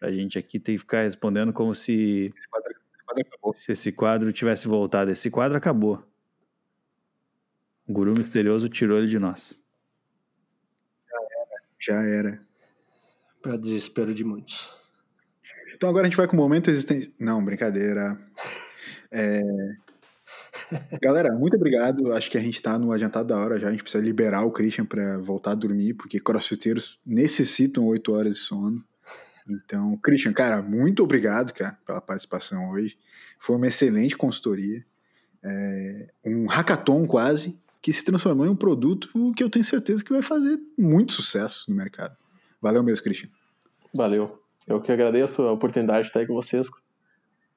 [0.00, 3.54] Pra gente aqui ter que ficar respondendo como se, Esse quadro, esse quadro acabou.
[3.54, 5.10] se esse quadro tivesse voltado.
[5.12, 6.02] Esse quadro acabou.
[7.86, 9.62] O guru misterioso tirou ele de nós.
[11.78, 12.40] Já era.
[13.42, 14.78] pra desespero de muitos.
[15.74, 17.12] Então agora a gente vai com o momento existência.
[17.18, 18.18] Não, brincadeira.
[19.10, 19.42] É...
[21.02, 22.12] Galera, muito obrigado.
[22.12, 23.68] Acho que a gente tá no adiantado da hora já.
[23.68, 28.36] A gente precisa liberar o Christian pra voltar a dormir, porque crossfiteiros necessitam oito horas
[28.36, 28.84] de sono.
[29.50, 32.96] Então, Christian, cara, muito obrigado, cara, pela participação hoje.
[33.38, 34.84] Foi uma excelente consultoria.
[35.42, 40.12] É, Um hackathon quase, que se transformou em um produto que eu tenho certeza que
[40.12, 42.16] vai fazer muito sucesso no mercado.
[42.60, 43.28] Valeu mesmo, Christian.
[43.94, 44.40] Valeu.
[44.66, 46.68] Eu que agradeço a oportunidade de estar aí com vocês,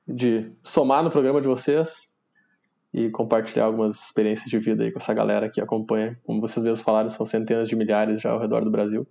[0.08, 2.18] de somar no programa de vocês
[2.94, 6.18] e compartilhar algumas experiências de vida aí com essa galera que acompanha.
[6.24, 9.06] Como vocês mesmos falaram, são centenas de milhares já ao redor do Brasil.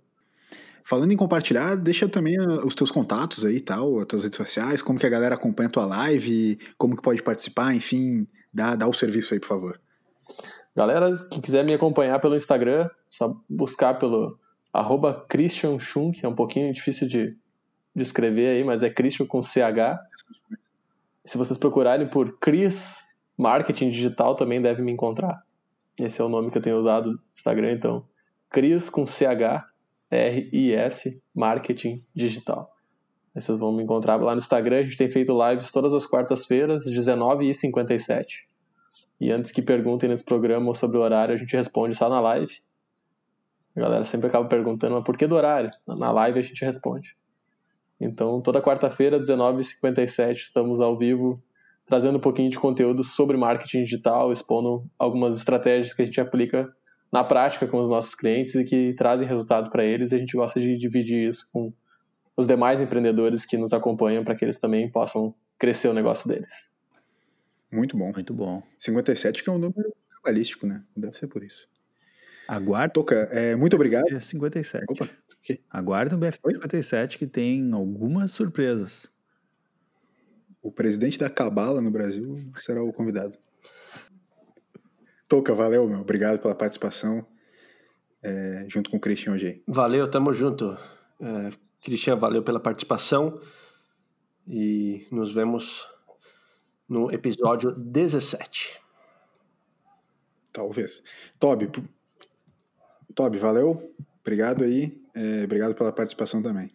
[0.83, 4.37] Falando em compartilhar, deixa também ah, os teus contatos aí e tal, as tuas redes
[4.37, 8.75] sociais, como que a galera acompanha a tua live, como que pode participar, enfim, dá,
[8.75, 9.81] dá o serviço aí, por favor.
[10.75, 14.37] Galera, que quiser me acompanhar pelo Instagram, só buscar pelo
[14.73, 15.77] arroba Christian
[16.11, 17.37] que é um pouquinho difícil de,
[17.95, 19.99] de escrever aí, mas é Christian com CH.
[21.23, 25.43] Se vocês procurarem por Cris Marketing Digital, também deve me encontrar.
[25.99, 28.05] Esse é o nome que eu tenho usado no Instagram, então.
[28.49, 29.63] Cris com CH,
[30.13, 32.71] R-I-S, Marketing Digital.
[33.35, 34.79] Aí vocês vão me encontrar lá no Instagram.
[34.79, 38.45] A gente tem feito lives todas as quartas-feiras, 19h57.
[39.19, 42.53] E antes que perguntem nesse programa sobre o horário, a gente responde só na live.
[43.75, 45.71] A galera sempre acaba perguntando, mas por que do horário?
[45.87, 47.15] Na live a gente responde.
[47.99, 51.41] Então, toda quarta-feira, 19h57, estamos ao vivo,
[51.85, 56.71] trazendo um pouquinho de conteúdo sobre marketing digital, expondo algumas estratégias que a gente aplica
[57.13, 60.11] na prática com os nossos clientes e que trazem resultado para eles.
[60.11, 61.71] E a gente gosta de dividir isso com
[62.35, 66.73] os demais empreendedores que nos acompanham para que eles também possam crescer o negócio deles.
[67.71, 68.11] Muito bom.
[68.11, 68.63] Muito bom.
[68.79, 70.81] 57 que é um número cabalístico, né?
[70.97, 71.69] Deve ser por isso.
[72.47, 74.05] Aguarde Toca, é, muito obrigado.
[74.05, 74.81] o BF57.
[74.89, 75.09] Opa, o
[75.43, 75.61] quê?
[75.69, 79.07] Aguarde o BF57 que tem algumas surpresas.
[80.63, 83.37] O presidente da Cabala no Brasil será o convidado.
[85.27, 85.99] Toca, valeu, meu.
[86.01, 87.25] Obrigado pela participação.
[88.21, 89.61] é, junto com o Christian hoje.
[89.67, 90.77] Valeu, tamo junto.
[91.19, 91.49] É,
[91.81, 93.41] Cristian, valeu pela participação.
[94.47, 95.87] E nos vemos
[96.87, 98.79] no episódio 17.
[100.51, 101.01] Talvez.
[101.39, 101.83] Toby, p-
[103.15, 103.93] Toby, valeu.
[104.21, 105.01] Obrigado aí.
[105.15, 106.71] é, obrigado pela participação também.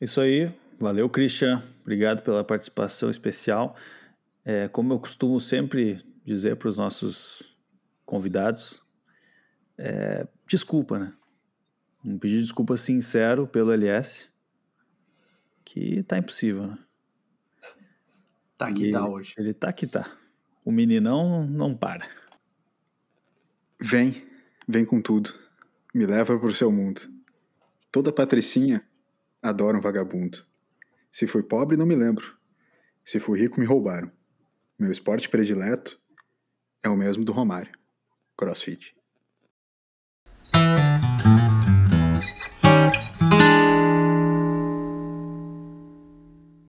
[0.00, 0.52] Isso aí.
[0.78, 1.60] Valeu, Christian.
[1.82, 3.74] Obrigado pela participação especial.
[4.44, 7.57] É, como eu costumo sempre dizer para os nossos
[8.08, 8.82] convidados,
[9.76, 11.12] é, desculpa, né?
[12.02, 14.30] Um pedido de desculpa sincero pelo LS,
[15.62, 16.78] que tá impossível, né?
[18.56, 19.34] Tá aqui, E tá hoje.
[19.36, 20.10] Ele tá que tá.
[20.64, 22.08] O meninão não para.
[23.78, 24.26] Vem,
[24.66, 25.32] vem com tudo.
[25.94, 27.02] Me leva pro seu mundo.
[27.92, 28.82] Toda patricinha
[29.42, 30.46] adora um vagabundo.
[31.12, 32.36] Se fui pobre, não me lembro.
[33.04, 34.10] Se fui rico, me roubaram.
[34.78, 36.00] Meu esporte predileto
[36.82, 37.77] é o mesmo do Romário.
[38.38, 38.97] Crossfit.